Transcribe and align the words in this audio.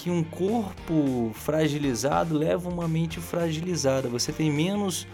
que 0.00 0.10
um 0.10 0.24
corpo 0.24 1.30
fragilizado 1.34 2.34
leva 2.34 2.70
uma 2.70 2.88
mente 2.88 3.20
fragilizada. 3.20 4.08
Você 4.08 4.32
tem 4.32 4.50
menos 4.50 5.06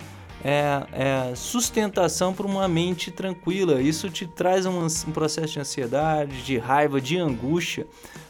é, 0.44 0.86
é, 0.92 1.34
sustentação 1.34 2.32
para 2.32 2.46
uma 2.46 2.68
mente 2.68 3.10
tranquila. 3.10 3.82
Isso 3.82 4.08
te 4.08 4.28
traz 4.28 4.64
um, 4.64 4.86
um 4.86 5.12
processo 5.12 5.54
de 5.54 5.58
ansiedade, 5.58 6.40
de 6.42 6.56
raiva, 6.56 7.00
de 7.00 7.18
angústia 7.18 7.84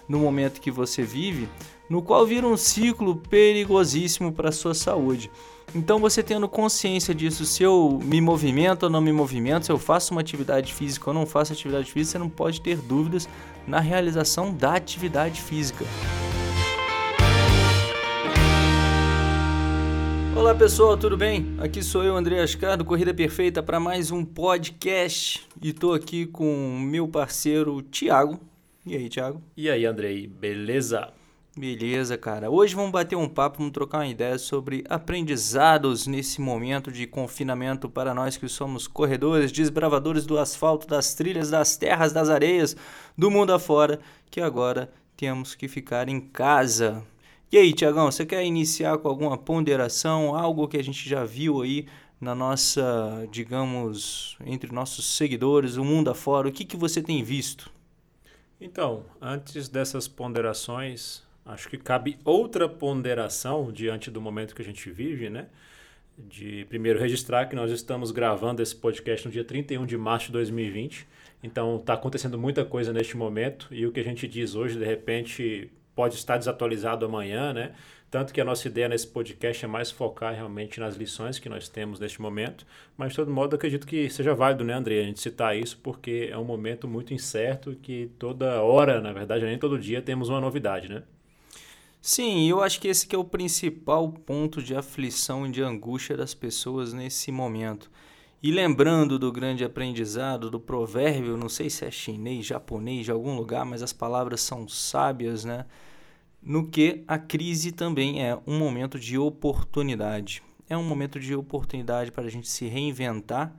no 0.08 0.18
momento 0.18 0.58
que 0.58 0.70
você 0.70 1.02
vive, 1.02 1.46
no 1.90 2.00
qual 2.00 2.26
vira 2.26 2.46
um 2.46 2.56
ciclo 2.56 3.16
perigosíssimo 3.16 4.32
para 4.32 4.48
a 4.48 4.52
sua 4.52 4.72
saúde. 4.72 5.30
Então, 5.74 5.98
você 5.98 6.22
tendo 6.22 6.48
consciência 6.48 7.14
disso, 7.14 7.44
se 7.44 7.62
eu 7.62 8.00
me 8.02 8.18
movimento 8.18 8.84
ou 8.84 8.90
não 8.90 9.02
me 9.02 9.12
movimento, 9.12 9.66
se 9.66 9.72
eu 9.72 9.78
faço 9.78 10.14
uma 10.14 10.22
atividade 10.22 10.72
física 10.72 11.10
ou 11.10 11.14
não 11.14 11.26
faço 11.26 11.52
atividade 11.52 11.92
física, 11.92 12.12
você 12.12 12.18
não 12.18 12.30
pode 12.30 12.62
ter 12.62 12.78
dúvidas 12.78 13.28
na 13.66 13.78
realização 13.78 14.54
da 14.54 14.74
atividade 14.74 15.42
física. 15.42 15.84
Olá 20.36 20.54
pessoal, 20.54 20.98
tudo 20.98 21.16
bem? 21.16 21.56
Aqui 21.58 21.82
sou 21.82 22.04
eu, 22.04 22.14
André 22.14 22.42
Ascar, 22.42 22.76
do 22.76 22.84
Corrida 22.84 23.14
Perfeita, 23.14 23.62
para 23.62 23.80
mais 23.80 24.10
um 24.10 24.22
podcast 24.22 25.48
e 25.62 25.70
estou 25.70 25.94
aqui 25.94 26.26
com 26.26 26.78
meu 26.78 27.08
parceiro 27.08 27.80
Tiago. 27.80 28.38
E 28.84 28.94
aí, 28.94 29.08
Tiago? 29.08 29.42
E 29.56 29.70
aí, 29.70 29.86
Andrei, 29.86 30.26
beleza? 30.26 31.08
Beleza, 31.56 32.18
cara. 32.18 32.50
Hoje 32.50 32.74
vamos 32.74 32.90
bater 32.90 33.16
um 33.16 33.26
papo, 33.26 33.58
vamos 33.58 33.72
trocar 33.72 34.00
uma 34.00 34.06
ideia 34.06 34.36
sobre 34.36 34.84
aprendizados 34.90 36.06
nesse 36.06 36.38
momento 36.38 36.92
de 36.92 37.06
confinamento 37.06 37.88
para 37.88 38.12
nós 38.12 38.36
que 38.36 38.46
somos 38.46 38.86
corredores, 38.86 39.50
desbravadores 39.50 40.26
do 40.26 40.38
asfalto, 40.38 40.86
das 40.86 41.14
trilhas, 41.14 41.48
das 41.48 41.78
terras, 41.78 42.12
das 42.12 42.28
areias, 42.28 42.76
do 43.16 43.30
mundo 43.30 43.54
afora, 43.54 43.98
que 44.30 44.42
agora 44.42 44.90
temos 45.16 45.54
que 45.54 45.66
ficar 45.66 46.10
em 46.10 46.20
casa. 46.20 47.02
E 47.50 47.58
aí, 47.58 47.72
Tiagão, 47.72 48.10
você 48.10 48.26
quer 48.26 48.44
iniciar 48.44 48.98
com 48.98 49.08
alguma 49.08 49.38
ponderação, 49.38 50.34
algo 50.34 50.68
que 50.68 50.76
a 50.76 50.82
gente 50.82 51.08
já 51.08 51.24
viu 51.24 51.62
aí 51.62 51.86
na 52.20 52.34
nossa, 52.34 53.28
digamos, 53.30 54.36
entre 54.44 54.72
nossos 54.72 55.06
seguidores, 55.16 55.76
o 55.76 55.84
mundo 55.84 56.10
afora? 56.10 56.48
O 56.48 56.52
que, 56.52 56.64
que 56.64 56.76
você 56.76 57.02
tem 57.02 57.22
visto? 57.22 57.70
Então, 58.60 59.04
antes 59.20 59.68
dessas 59.68 60.08
ponderações, 60.08 61.26
Acho 61.46 61.68
que 61.68 61.78
cabe 61.78 62.18
outra 62.24 62.68
ponderação 62.68 63.70
diante 63.70 64.10
do 64.10 64.20
momento 64.20 64.52
que 64.52 64.62
a 64.62 64.64
gente 64.64 64.90
vive, 64.90 65.30
né? 65.30 65.46
De 66.18 66.64
primeiro 66.68 66.98
registrar 66.98 67.46
que 67.46 67.54
nós 67.54 67.70
estamos 67.70 68.10
gravando 68.10 68.60
esse 68.60 68.74
podcast 68.74 69.24
no 69.24 69.32
dia 69.32 69.44
31 69.44 69.86
de 69.86 69.96
março 69.96 70.26
de 70.26 70.32
2020. 70.32 71.06
Então 71.44 71.76
está 71.76 71.94
acontecendo 71.94 72.36
muita 72.36 72.64
coisa 72.64 72.92
neste 72.92 73.16
momento 73.16 73.68
e 73.70 73.86
o 73.86 73.92
que 73.92 74.00
a 74.00 74.02
gente 74.02 74.26
diz 74.26 74.56
hoje, 74.56 74.76
de 74.76 74.84
repente, 74.84 75.70
pode 75.96 76.14
estar 76.14 76.36
desatualizado 76.36 77.06
amanhã, 77.06 77.52
né? 77.52 77.72
Tanto 78.08 78.32
que 78.32 78.40
a 78.40 78.44
nossa 78.44 78.68
ideia 78.68 78.88
nesse 78.88 79.08
podcast 79.08 79.64
é 79.64 79.68
mais 79.68 79.90
focar 79.90 80.32
realmente 80.32 80.78
nas 80.78 80.94
lições 80.94 81.40
que 81.40 81.48
nós 81.48 81.68
temos 81.68 81.98
neste 81.98 82.22
momento. 82.22 82.64
Mas, 82.96 83.10
de 83.10 83.16
todo 83.16 83.32
modo, 83.32 83.56
acredito 83.56 83.86
que 83.86 84.08
seja 84.08 84.32
válido, 84.32 84.62
né, 84.62 84.74
André, 84.74 85.00
a 85.00 85.04
gente 85.04 85.18
citar 85.18 85.56
isso, 85.56 85.78
porque 85.82 86.28
é 86.30 86.38
um 86.38 86.44
momento 86.44 86.86
muito 86.86 87.12
incerto 87.12 87.74
que 87.82 88.10
toda 88.18 88.62
hora, 88.62 89.00
na 89.00 89.12
verdade, 89.12 89.44
nem 89.44 89.58
todo 89.58 89.76
dia, 89.78 90.00
temos 90.00 90.28
uma 90.28 90.40
novidade, 90.40 90.88
né? 90.88 91.02
Sim, 92.00 92.48
eu 92.48 92.62
acho 92.62 92.80
que 92.80 92.86
esse 92.86 93.04
que 93.04 93.16
é 93.16 93.18
o 93.18 93.24
principal 93.24 94.08
ponto 94.12 94.62
de 94.62 94.76
aflição 94.76 95.44
e 95.44 95.50
de 95.50 95.60
angústia 95.60 96.16
das 96.16 96.34
pessoas 96.34 96.92
nesse 96.92 97.32
momento. 97.32 97.90
E 98.42 98.50
lembrando 98.50 99.18
do 99.18 99.32
grande 99.32 99.64
aprendizado, 99.64 100.50
do 100.50 100.60
provérbio, 100.60 101.36
não 101.36 101.48
sei 101.48 101.70
se 101.70 101.84
é 101.84 101.90
chinês, 101.90 102.46
japonês, 102.46 103.06
de 103.06 103.10
algum 103.10 103.34
lugar, 103.34 103.64
mas 103.64 103.82
as 103.82 103.92
palavras 103.92 104.40
são 104.42 104.68
sábias, 104.68 105.44
né? 105.44 105.64
No 106.42 106.68
que 106.68 107.02
a 107.08 107.18
crise 107.18 107.72
também 107.72 108.22
é 108.22 108.38
um 108.46 108.58
momento 108.58 108.98
de 108.98 109.18
oportunidade. 109.18 110.42
É 110.68 110.76
um 110.76 110.84
momento 110.84 111.18
de 111.18 111.34
oportunidade 111.34 112.12
para 112.12 112.24
a 112.24 112.30
gente 112.30 112.48
se 112.48 112.66
reinventar 112.66 113.54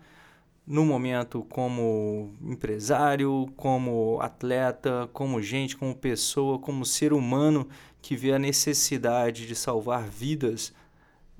no 0.65 0.85
momento 0.85 1.45
como 1.49 2.33
empresário, 2.41 3.47
como 3.55 4.19
atleta, 4.21 5.09
como 5.13 5.41
gente, 5.41 5.77
como 5.77 5.95
pessoa, 5.95 6.59
como 6.59 6.85
ser 6.85 7.13
humano 7.13 7.67
que 8.01 8.15
vê 8.15 8.33
a 8.33 8.39
necessidade 8.39 9.47
de 9.47 9.55
salvar 9.55 10.03
vidas 10.03 10.73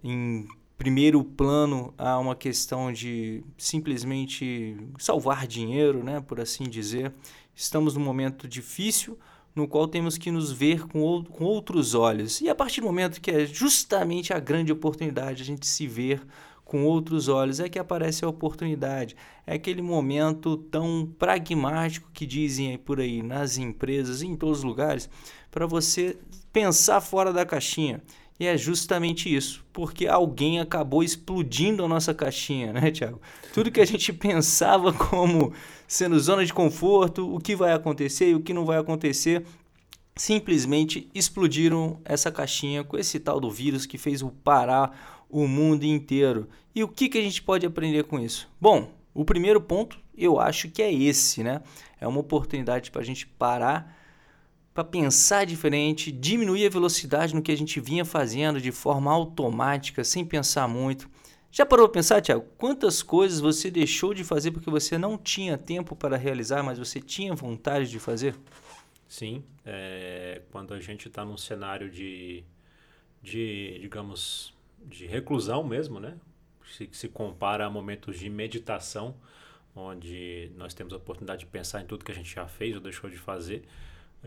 em 0.01 0.47
primeiro 0.77 1.23
plano 1.23 1.93
a 1.97 2.19
uma 2.19 2.35
questão 2.35 2.91
de 2.91 3.43
simplesmente 3.57 4.77
salvar 4.99 5.47
dinheiro, 5.47 6.03
né, 6.03 6.21
por 6.21 6.39
assim 6.39 6.65
dizer. 6.65 7.11
Estamos 7.55 7.95
num 7.95 8.03
momento 8.03 8.47
difícil 8.47 9.17
no 9.55 9.67
qual 9.67 9.87
temos 9.87 10.19
que 10.19 10.29
nos 10.29 10.51
ver 10.51 10.87
com, 10.87 11.23
com 11.23 11.43
outros 11.43 11.95
olhos. 11.95 12.39
E 12.41 12.47
a 12.47 12.53
partir 12.53 12.79
do 12.79 12.85
momento 12.85 13.19
que 13.19 13.31
é 13.31 13.45
justamente 13.47 14.31
a 14.31 14.39
grande 14.39 14.71
oportunidade 14.71 15.41
a 15.41 15.45
gente 15.45 15.65
se 15.65 15.87
ver 15.87 16.21
com 16.63 16.83
outros 16.83 17.27
olhos 17.27 17.59
é 17.59 17.67
que 17.67 17.79
aparece 17.79 18.23
a 18.23 18.29
oportunidade. 18.29 19.15
É 19.47 19.55
aquele 19.55 19.81
momento 19.81 20.57
tão 20.57 21.11
pragmático 21.17 22.11
que 22.13 22.25
dizem 22.25 22.77
por 22.77 22.99
aí 22.99 23.23
nas 23.23 23.57
empresas, 23.57 24.21
em 24.21 24.35
todos 24.35 24.59
os 24.59 24.63
lugares, 24.63 25.09
para 25.49 25.65
você 25.65 26.17
pensar 26.53 27.01
fora 27.01 27.33
da 27.33 27.45
caixinha. 27.45 28.03
E 28.39 28.45
é 28.45 28.55
justamente 28.55 29.33
isso, 29.33 29.65
porque 29.73 30.05
alguém 30.05 30.59
acabou 30.59 31.03
explodindo 31.03 31.83
a 31.83 31.87
nossa 31.87 32.13
caixinha, 32.13 32.71
né, 32.71 32.91
Tiago? 32.91 33.19
Tudo 33.53 33.71
que 33.71 33.81
a 33.81 33.85
gente 33.85 34.13
pensava 34.13 34.93
como 34.93 35.53
sendo 35.87 36.19
zona 36.19 36.45
de 36.45 36.53
conforto, 36.53 37.33
o 37.33 37.39
que 37.39 37.55
vai 37.55 37.73
acontecer 37.73 38.29
e 38.29 38.35
o 38.35 38.41
que 38.41 38.53
não 38.53 38.65
vai 38.65 38.77
acontecer, 38.77 39.43
simplesmente 40.15 41.09
explodiram 41.13 41.99
essa 42.05 42.31
caixinha 42.31 42.83
com 42.83 42.97
esse 42.97 43.19
tal 43.19 43.39
do 43.39 43.49
vírus 43.49 43.85
que 43.85 43.97
fez 43.97 44.21
o 44.21 44.29
parar 44.29 45.25
o 45.29 45.47
mundo 45.47 45.83
inteiro. 45.83 46.47
E 46.75 46.83
o 46.83 46.87
que, 46.87 47.09
que 47.09 47.17
a 47.17 47.21
gente 47.21 47.41
pode 47.41 47.65
aprender 47.65 48.03
com 48.03 48.19
isso? 48.19 48.47
Bom, 48.61 48.91
o 49.13 49.25
primeiro 49.25 49.59
ponto 49.59 49.99
eu 50.17 50.39
acho 50.39 50.69
que 50.69 50.81
é 50.81 50.91
esse, 50.91 51.43
né? 51.43 51.61
É 51.99 52.07
uma 52.07 52.19
oportunidade 52.19 52.91
para 52.91 53.01
a 53.01 53.05
gente 53.05 53.25
parar 53.27 53.96
para 54.77 54.83
pensar 54.83 55.43
diferente, 55.43 56.11
diminuir 56.11 56.67
a 56.67 56.69
velocidade 56.69 57.33
no 57.33 57.41
que 57.41 57.51
a 57.51 57.57
gente 57.57 57.79
vinha 57.79 58.05
fazendo 58.05 58.61
de 58.61 58.71
forma 58.71 59.11
automática, 59.11 60.03
sem 60.03 60.23
pensar 60.23 60.67
muito. 60.67 61.09
Já 61.51 61.65
parou 61.65 61.87
para 61.87 61.95
pensar, 61.95 62.21
Tiago? 62.21 62.45
Quantas 62.59 63.01
coisas 63.01 63.39
você 63.39 63.71
deixou 63.71 64.13
de 64.13 64.23
fazer 64.23 64.51
porque 64.51 64.69
você 64.69 64.95
não 64.95 65.17
tinha 65.17 65.57
tempo 65.57 65.95
para 65.95 66.15
realizar, 66.15 66.61
mas 66.61 66.77
você 66.77 67.01
tinha 67.01 67.33
vontade 67.33 67.89
de 67.89 67.97
fazer? 67.97 68.35
Sim, 69.07 69.43
é, 69.65 70.43
quando 70.51 70.75
a 70.75 70.79
gente 70.79 71.07
está 71.07 71.25
num 71.25 71.37
cenário 71.37 71.89
de, 71.89 72.43
de, 73.23 73.79
digamos, 73.81 74.53
de 74.85 75.07
reclusão 75.07 75.63
mesmo, 75.63 75.99
né? 75.99 76.13
Se, 76.71 76.87
se 76.91 77.07
compara 77.07 77.65
a 77.65 77.69
momentos 77.69 78.19
de 78.19 78.29
meditação, 78.29 79.15
onde 79.75 80.51
nós 80.55 80.75
temos 80.75 80.93
a 80.93 80.97
oportunidade 80.97 81.39
de 81.39 81.45
pensar 81.47 81.81
em 81.81 81.87
tudo 81.87 82.05
que 82.05 82.11
a 82.11 82.15
gente 82.15 82.31
já 82.31 82.45
fez 82.45 82.75
ou 82.75 82.79
deixou 82.79 83.09
de 83.09 83.17
fazer 83.17 83.63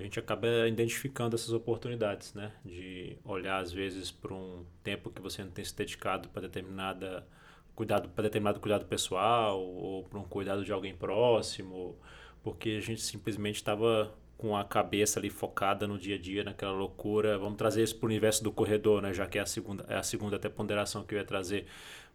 a 0.01 0.03
gente 0.03 0.19
acaba 0.19 0.67
identificando 0.67 1.37
essas 1.37 1.53
oportunidades, 1.53 2.33
né? 2.33 2.53
De 2.65 3.19
olhar 3.25 3.61
às 3.61 3.71
vezes 3.71 4.11
para 4.11 4.35
um 4.35 4.65
tempo 4.83 5.11
que 5.11 5.21
você 5.21 5.45
não 5.45 5.51
tem 5.51 5.65
se 5.65 5.77
dedicado 5.77 6.29
para 6.31 6.43
determinada 6.43 7.27
cuidado, 7.75 8.09
para 8.09 8.23
determinado 8.23 8.61
cuidado 8.61 8.87
pessoal 8.87 9.61
ou 9.61 10.05
para 10.05 10.19
um 10.19 10.25
cuidado 10.25 10.65
de 10.65 10.73
alguém 10.73 10.95
próximo, 10.95 11.99
porque 12.43 12.71
a 12.71 12.81
gente 12.81 13.03
simplesmente 13.03 13.57
estava 13.57 14.13
com 14.39 14.57
a 14.57 14.65
cabeça 14.65 15.21
ali 15.21 15.29
focada 15.29 15.87
no 15.87 15.99
dia 15.99 16.17
a 16.17 16.19
dia, 16.19 16.43
naquela 16.43 16.73
loucura. 16.73 17.37
Vamos 17.37 17.59
trazer 17.59 17.83
isso 17.83 17.97
para 17.97 18.07
o 18.07 18.09
universo 18.09 18.43
do 18.43 18.51
corredor, 18.51 19.03
né? 19.03 19.13
Já 19.13 19.27
que 19.27 19.39
é 19.39 19.43
a 19.43 19.47
segunda, 19.47 19.85
é 19.87 19.97
a 19.97 20.03
segunda 20.03 20.37
até 20.37 20.49
ponderação 20.49 21.05
que 21.05 21.15
eu 21.15 21.19
ia 21.19 21.25
trazer. 21.27 21.67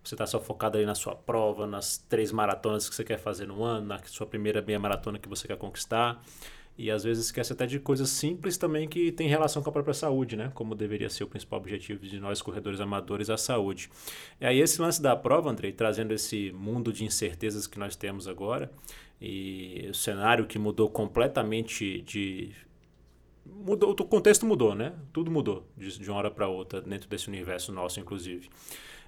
Você 0.04 0.16
está 0.16 0.26
só 0.26 0.40
focado 0.40 0.78
ali 0.78 0.88
na 0.88 0.96
sua 0.96 1.16
prova, 1.16 1.68
nas 1.68 1.98
três 1.98 2.32
maratonas 2.32 2.90
que 2.90 2.96
você 2.96 3.04
quer 3.04 3.20
fazer 3.20 3.46
no 3.48 3.64
ano, 3.64 3.88
na 3.88 4.00
sua 4.06 4.26
primeira 4.26 4.60
meia 4.60 4.80
maratona 4.80 5.20
que 5.20 5.30
você 5.30 5.48
quer 5.48 5.58
conquistar. 5.58 6.20
E 6.78 6.92
às 6.92 7.04
vezes 7.04 7.26
esquece 7.26 7.54
até 7.54 7.66
de 7.66 7.80
coisas 7.80 8.10
simples 8.10 8.58
também 8.58 8.88
que 8.88 9.12
tem 9.12 9.30
relação 9.30 9.64
com 9.64 9.70
a 9.70 9.74
própria 9.74 9.94
saúde, 9.94 10.36
né? 10.36 10.52
Como 10.54 10.76
deveria 10.76 11.10
ser 11.10 11.24
o 11.24 11.28
principal 11.28 11.60
objetivo 11.60 12.06
de 12.06 12.20
nós 12.20 12.42
corredores 12.42 12.82
amadores, 12.82 13.30
a 13.30 13.38
saúde. 13.38 13.90
E 14.42 14.46
aí 14.46 14.60
esse 14.60 14.82
lance 14.82 15.02
da 15.02 15.16
prova, 15.16 15.50
Andrei, 15.50 15.72
trazendo 15.72 16.14
esse 16.14 16.52
mundo 16.52 16.92
de 16.92 17.06
incertezas 17.06 17.66
que 17.66 17.80
nós 17.80 17.96
temos 17.96 18.28
agora 18.28 18.70
e 19.22 19.88
o 19.90 19.94
cenário 19.94 20.46
que 20.46 20.60
mudou 20.60 20.90
completamente 20.90 22.02
de 22.02 22.52
mudou, 23.46 23.92
o 23.92 24.06
contexto 24.06 24.46
mudou, 24.46 24.76
né? 24.76 24.94
Tudo 25.14 25.32
mudou 25.32 25.68
de, 25.78 26.00
de 26.00 26.10
uma 26.10 26.18
hora 26.18 26.32
para 26.32 26.48
outra 26.48 26.82
dentro 26.82 27.08
desse 27.08 27.28
universo 27.28 27.72
nosso, 27.72 28.00
inclusive. 28.00 28.50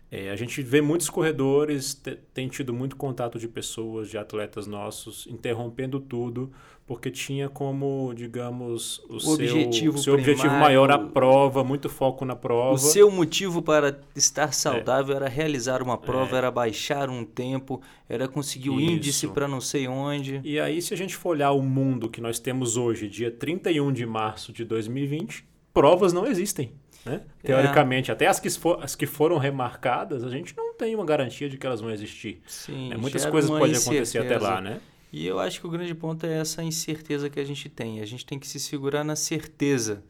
É, 0.09 0.29
a 0.29 0.35
gente 0.37 0.61
vê 0.61 0.81
muitos 0.81 1.09
corredores, 1.09 2.01
tem 2.33 2.47
tido 2.47 2.73
muito 2.73 2.95
contato 2.95 3.37
de 3.37 3.47
pessoas, 3.47 4.09
de 4.09 4.17
atletas 4.17 4.65
nossos, 4.65 5.27
interrompendo 5.27 5.99
tudo, 5.99 6.49
porque 6.85 7.11
tinha 7.11 7.49
como, 7.49 8.13
digamos, 8.15 8.99
o, 9.09 9.15
o 9.15 9.19
seu, 9.19 9.33
objetivo, 9.33 9.97
seu 9.97 10.13
objetivo 10.13 10.53
maior 10.53 10.89
a 10.89 10.97
prova, 10.97 11.61
muito 11.61 11.89
foco 11.89 12.23
na 12.23 12.37
prova. 12.37 12.75
O 12.75 12.77
seu 12.77 13.11
motivo 13.11 13.61
para 13.61 13.99
estar 14.15 14.53
saudável 14.53 15.13
é. 15.13 15.17
era 15.17 15.27
realizar 15.27 15.83
uma 15.83 15.97
prova, 15.97 16.35
é. 16.35 16.37
era 16.37 16.49
baixar 16.49 17.09
um 17.09 17.25
tempo, 17.25 17.81
era 18.07 18.29
conseguir 18.29 18.69
o 18.69 18.79
índice 18.79 19.27
para 19.27 19.45
não 19.45 19.59
sei 19.59 19.89
onde. 19.89 20.39
E 20.41 20.57
aí, 20.57 20.81
se 20.81 20.93
a 20.93 20.97
gente 20.97 21.17
for 21.17 21.31
olhar 21.31 21.51
o 21.51 21.61
mundo 21.61 22.09
que 22.09 22.21
nós 22.21 22.39
temos 22.39 22.77
hoje, 22.77 23.09
dia 23.09 23.29
31 23.29 23.91
de 23.91 24.05
março 24.05 24.53
de 24.53 24.63
2020, 24.63 25.45
provas 25.77 26.11
não 26.11 26.25
existem. 26.25 26.71
Né? 27.05 27.21
É. 27.43 27.47
Teoricamente, 27.47 28.09
é. 28.09 28.13
até 28.13 28.25
as 28.25 28.39
que, 28.39 28.49
for, 28.49 28.83
as 28.83 28.95
que 28.95 29.05
foram 29.05 29.37
remarcadas, 29.37 30.23
a 30.23 30.29
gente 30.29 30.57
não 30.57 30.73
tem 30.73 30.95
uma 30.95 31.05
garantia 31.05 31.47
de 31.47 31.55
que 31.55 31.67
elas 31.67 31.79
vão 31.79 31.91
existir. 31.91 32.41
Sim, 32.47 32.89
né? 32.89 32.97
Muitas 32.97 33.27
coisas 33.27 33.47
podem 33.47 33.75
acontecer 33.75 34.17
até 34.17 34.39
lá, 34.39 34.59
né? 34.59 34.81
E 35.13 35.25
eu 35.25 35.39
acho 35.39 35.61
que 35.61 35.67
o 35.67 35.69
grande 35.69 35.93
ponto 35.93 36.25
é 36.25 36.39
essa 36.39 36.63
incerteza 36.63 37.29
que 37.29 37.39
a 37.39 37.43
gente 37.43 37.69
tem. 37.69 38.01
A 38.01 38.05
gente 38.05 38.25
tem 38.25 38.39
que 38.39 38.47
se 38.47 38.59
segurar 38.59 39.03
na 39.03 39.15
certeza. 39.15 40.03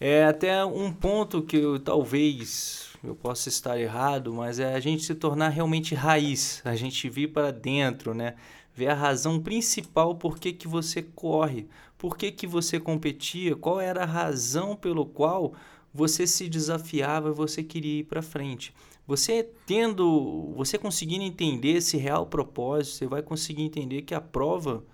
É 0.00 0.24
até 0.24 0.64
um 0.64 0.90
ponto 0.90 1.42
que 1.42 1.58
eu, 1.58 1.78
talvez 1.78 2.90
eu 3.04 3.14
possa 3.14 3.50
estar 3.50 3.78
errado, 3.78 4.32
mas 4.32 4.58
é 4.58 4.74
a 4.74 4.80
gente 4.80 5.04
se 5.04 5.14
tornar 5.14 5.50
realmente 5.50 5.94
raiz, 5.94 6.62
a 6.64 6.74
gente 6.74 7.08
vir 7.08 7.28
para 7.28 7.52
dentro, 7.52 8.14
né? 8.14 8.34
Ver 8.74 8.88
a 8.88 8.94
razão 8.94 9.38
principal 9.38 10.14
por 10.14 10.38
que, 10.38 10.54
que 10.54 10.66
você 10.66 11.02
corre, 11.02 11.68
por 12.02 12.18
que, 12.18 12.32
que 12.32 12.48
você 12.48 12.80
competia, 12.80 13.54
qual 13.54 13.80
era 13.80 14.02
a 14.02 14.04
razão 14.04 14.74
pelo 14.74 15.06
qual 15.06 15.54
você 15.94 16.26
se 16.26 16.48
desafiava 16.48 17.28
e 17.28 17.32
você 17.32 17.62
queria 17.62 18.00
ir 18.00 18.04
para 18.04 18.20
frente. 18.20 18.74
Você 19.06 19.48
tendo, 19.64 20.52
você 20.56 20.76
conseguindo 20.76 21.22
entender 21.22 21.74
esse 21.74 21.96
real 21.96 22.26
propósito, 22.26 22.96
você 22.96 23.06
vai 23.06 23.22
conseguir 23.22 23.62
entender 23.62 24.02
que 24.02 24.16
a 24.16 24.20
prova 24.20 24.84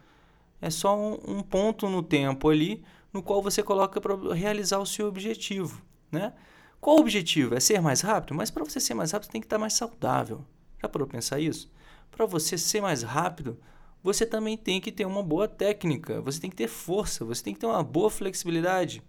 é 0.61 0.69
só 0.69 0.95
um, 0.99 1.39
um 1.39 1.43
ponto 1.43 1.89
no 1.89 2.03
tempo 2.03 2.51
ali 2.51 2.85
no 3.11 3.23
qual 3.23 3.41
você 3.41 3.63
coloca 3.63 4.03
para 4.03 4.35
realizar 4.35 4.79
o 4.79 4.85
seu 4.85 5.09
objetivo, 5.09 5.81
né? 6.13 6.35
Qual 6.79 6.99
o 6.99 7.01
objetivo? 7.01 7.55
É 7.55 7.61
ser 7.61 7.81
mais 7.81 8.03
rápido? 8.03 8.35
Mas 8.35 8.51
para 8.51 8.65
você 8.65 8.81
ser 8.81 8.93
mais 8.93 9.13
rápido, 9.13 9.29
você 9.29 9.33
tem 9.33 9.41
que 9.41 9.47
estar 9.47 9.59
mais 9.59 9.73
saudável. 9.73 10.45
Já 10.79 10.91
parou 10.91 11.09
pensar 11.09 11.41
isso? 11.41 11.73
Para 12.11 12.27
você 12.27 12.59
ser 12.59 12.83
mais 12.83 13.03
rápido, 13.03 13.59
você 14.03 14.25
também 14.25 14.57
tem 14.57 14.81
que 14.81 14.93
ter 14.93 15.07
uma 15.07 15.23
boa 15.23 15.49
técnica, 15.49 16.21
você 16.21 16.41
tem 16.41 16.51
que 16.51 16.57
ter 16.57 16.69
força, 16.69 17.25
você 17.25 17.43
tem 17.43 17.55
que 17.55 17.61
ter 17.61 17.67
uma 17.67 17.83
boa 17.83 18.11
flexibilidade. 18.11 19.03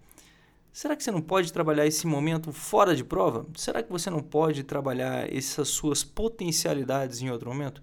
Será 0.72 0.96
que 0.96 1.04
você 1.04 1.12
não 1.12 1.22
pode 1.22 1.52
trabalhar 1.52 1.86
esse 1.86 2.06
momento 2.06 2.52
fora 2.52 2.96
de 2.96 3.04
prova? 3.04 3.46
Será 3.56 3.82
que 3.82 3.92
você 3.92 4.10
não 4.10 4.22
pode 4.22 4.64
trabalhar 4.64 5.32
essas 5.34 5.68
suas 5.70 6.04
potencialidades 6.04 7.22
em 7.22 7.30
outro 7.30 7.50
momento? 7.50 7.82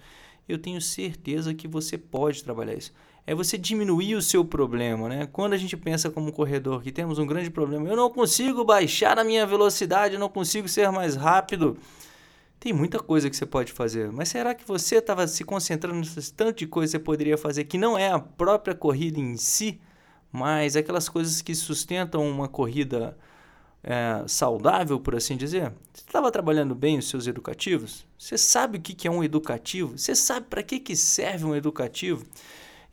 Eu 0.49 0.59
tenho 0.59 0.81
certeza 0.81 1.53
que 1.53 1.67
você 1.67 1.99
pode 1.99 2.45
trabalhar 2.45 2.75
isso. 2.75 2.93
É 3.27 3.35
você 3.35 3.59
diminuir 3.59 4.15
o 4.15 4.23
seu 4.23 4.45
problema, 4.45 5.09
né? 5.09 5.29
Quando 5.33 5.53
a 5.53 5.57
gente 5.57 5.77
pensa 5.77 6.09
como 6.09 6.33
corredor 6.33 6.81
que 6.81 6.93
temos 6.93 7.19
um 7.19 7.27
grande 7.27 7.51
problema, 7.51 7.89
eu 7.89 7.97
não 7.97 8.09
consigo 8.09 8.65
baixar 8.65 9.19
a 9.19 9.25
minha 9.25 9.45
velocidade, 9.45 10.15
eu 10.15 10.21
não 10.21 10.29
consigo 10.29 10.69
ser 10.69 10.91
mais 10.93 11.17
rápido. 11.17 11.77
Tem 12.59 12.73
muita 12.73 12.99
coisa 12.99 13.29
que 13.29 13.37
você 13.37 13.47
pode 13.47 13.73
fazer, 13.73 14.11
mas 14.11 14.29
será 14.29 14.55
que 14.55 14.67
você 14.67 14.97
estava 14.97 15.27
se 15.29 15.45
concentrando 15.45 15.99
nessas 15.99 16.31
tanto 16.31 16.59
de 16.59 16.67
coisas 16.67 16.93
que 16.93 16.99
você 16.99 17.05
poderia 17.05 17.39
fazer 17.39 17.65
que 17.65 17.79
não 17.79 17.99
é 17.99 18.11
a 18.11 18.19
própria 18.19 18.75
corrida 18.75 19.21
em 19.21 19.37
si? 19.37 19.81
mas 20.37 20.77
aquelas 20.77 21.09
coisas 21.09 21.41
que 21.41 21.55
sustentam 21.55 22.29
uma 22.29 22.47
corrida 22.47 23.17
é, 23.83 24.23
saudável, 24.27 25.01
por 25.01 25.15
assim 25.15 25.35
dizer. 25.35 25.73
Você 25.93 26.05
estava 26.07 26.31
trabalhando 26.31 26.75
bem 26.75 26.99
os 26.99 27.09
seus 27.09 27.27
educativos? 27.27 28.07
Você 28.19 28.37
sabe 28.37 28.77
o 28.77 28.81
que 28.81 29.09
é 29.09 29.11
um 29.11 29.25
educativo? 29.25 29.97
Você 29.97 30.15
sabe 30.15 30.47
para 30.51 30.63
que, 30.63 30.79
que 30.79 30.95
serve 30.95 31.47
um 31.47 31.55
educativo? 31.55 32.25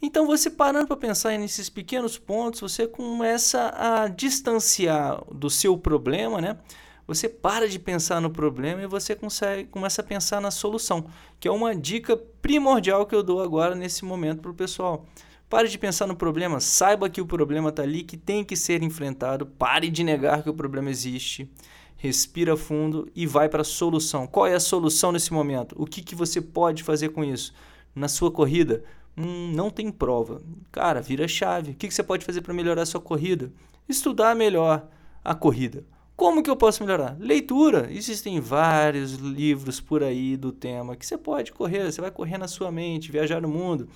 Então, 0.01 0.25
você 0.25 0.49
parando 0.49 0.87
para 0.87 0.95
pensar 0.95 1.37
nesses 1.37 1.69
pequenos 1.69 2.17
pontos, 2.17 2.61
você 2.61 2.87
começa 2.87 3.73
a 3.75 4.07
distanciar 4.07 5.21
do 5.33 5.49
seu 5.49 5.77
problema, 5.77 6.39
né? 6.39 6.57
Você 7.05 7.27
para 7.27 7.67
de 7.67 7.77
pensar 7.77 8.21
no 8.21 8.29
problema 8.29 8.81
e 8.81 8.87
você 8.87 9.13
consegue, 9.13 9.65
começa 9.65 10.01
a 10.01 10.05
pensar 10.05 10.39
na 10.39 10.51
solução, 10.51 11.05
que 11.39 11.47
é 11.47 11.51
uma 11.51 11.75
dica 11.75 12.15
primordial 12.15 13.05
que 13.05 13.13
eu 13.13 13.21
dou 13.21 13.41
agora 13.41 13.75
nesse 13.75 14.05
momento 14.05 14.41
para 14.41 14.51
o 14.51 14.55
pessoal. 14.55 15.05
Pare 15.49 15.67
de 15.67 15.77
pensar 15.77 16.07
no 16.07 16.15
problema, 16.15 16.59
saiba 16.59 17.09
que 17.09 17.21
o 17.21 17.27
problema 17.27 17.69
está 17.69 17.83
ali, 17.83 18.03
que 18.03 18.17
tem 18.17 18.43
que 18.43 18.55
ser 18.55 18.81
enfrentado. 18.81 19.45
Pare 19.45 19.89
de 19.89 20.03
negar 20.03 20.41
que 20.41 20.49
o 20.49 20.53
problema 20.53 20.89
existe. 20.89 21.47
Respira 21.95 22.57
fundo 22.57 23.07
e 23.15 23.27
vai 23.27 23.47
para 23.47 23.61
a 23.61 23.65
solução. 23.65 24.25
Qual 24.25 24.47
é 24.47 24.55
a 24.55 24.59
solução 24.59 25.11
nesse 25.11 25.31
momento? 25.31 25.75
O 25.77 25.85
que, 25.85 26.01
que 26.01 26.15
você 26.15 26.41
pode 26.41 26.81
fazer 26.81 27.09
com 27.09 27.23
isso? 27.23 27.53
Na 27.93 28.07
sua 28.07 28.31
corrida, 28.31 28.83
hum, 29.15 29.51
não 29.53 29.69
tem 29.69 29.91
prova. 29.91 30.41
Cara, 30.71 31.01
vira 31.01 31.27
chave. 31.27 31.71
O 31.71 31.75
que, 31.75 31.87
que 31.87 31.93
você 31.93 32.01
pode 32.01 32.25
fazer 32.25 32.41
para 32.41 32.53
melhorar 32.53 32.81
a 32.81 32.87
sua 32.87 32.99
corrida? 32.99 33.51
Estudar 33.87 34.35
melhor 34.35 34.87
a 35.23 35.35
corrida. 35.35 35.85
Como 36.15 36.43
que 36.43 36.49
eu 36.49 36.55
posso 36.55 36.83
melhorar? 36.83 37.17
Leitura. 37.19 37.87
Existem 37.91 38.39
vários 38.39 39.13
livros 39.13 39.81
por 39.81 40.03
aí 40.03 40.37
do 40.37 40.51
tema 40.51 40.95
que 40.95 41.05
você 41.05 41.17
pode 41.17 41.51
correr. 41.51 41.91
Você 41.91 42.01
vai 42.01 42.11
correr 42.11 42.37
na 42.37 42.47
sua 42.47 42.71
mente, 42.71 43.11
viajar 43.11 43.41
no 43.41 43.47
mundo. 43.47 43.87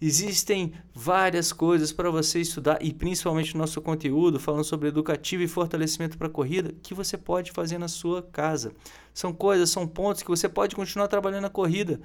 Existem 0.00 0.72
várias 0.94 1.52
coisas 1.52 1.92
para 1.92 2.08
você 2.08 2.40
estudar 2.40 2.78
e 2.80 2.92
principalmente 2.92 3.56
nosso 3.56 3.80
conteúdo 3.80 4.38
falando 4.38 4.62
sobre 4.62 4.88
educativo 4.88 5.42
e 5.42 5.48
fortalecimento 5.48 6.16
para 6.16 6.28
corrida 6.28 6.72
que 6.82 6.94
você 6.94 7.16
pode 7.16 7.50
fazer 7.50 7.78
na 7.78 7.88
sua 7.88 8.22
casa. 8.22 8.72
São 9.12 9.32
coisas, 9.32 9.70
são 9.70 9.88
pontos 9.88 10.22
que 10.22 10.30
você 10.30 10.48
pode 10.48 10.76
continuar 10.76 11.08
trabalhando 11.08 11.42
na 11.42 11.50
corrida. 11.50 12.00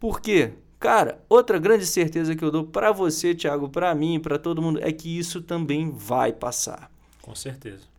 Por 0.00 0.22
quê? 0.22 0.54
Cara, 0.80 1.22
outra 1.28 1.58
grande 1.58 1.84
certeza 1.84 2.34
que 2.34 2.42
eu 2.42 2.50
dou 2.50 2.64
para 2.64 2.92
você, 2.92 3.34
Thiago, 3.34 3.68
para 3.68 3.94
mim, 3.94 4.18
para 4.20 4.38
todo 4.38 4.62
mundo 4.62 4.78
é 4.82 4.90
que 4.90 5.18
isso 5.18 5.42
também 5.42 5.90
vai 5.90 6.32
passar. 6.32 6.90
Com 7.20 7.34
certeza. 7.34 7.93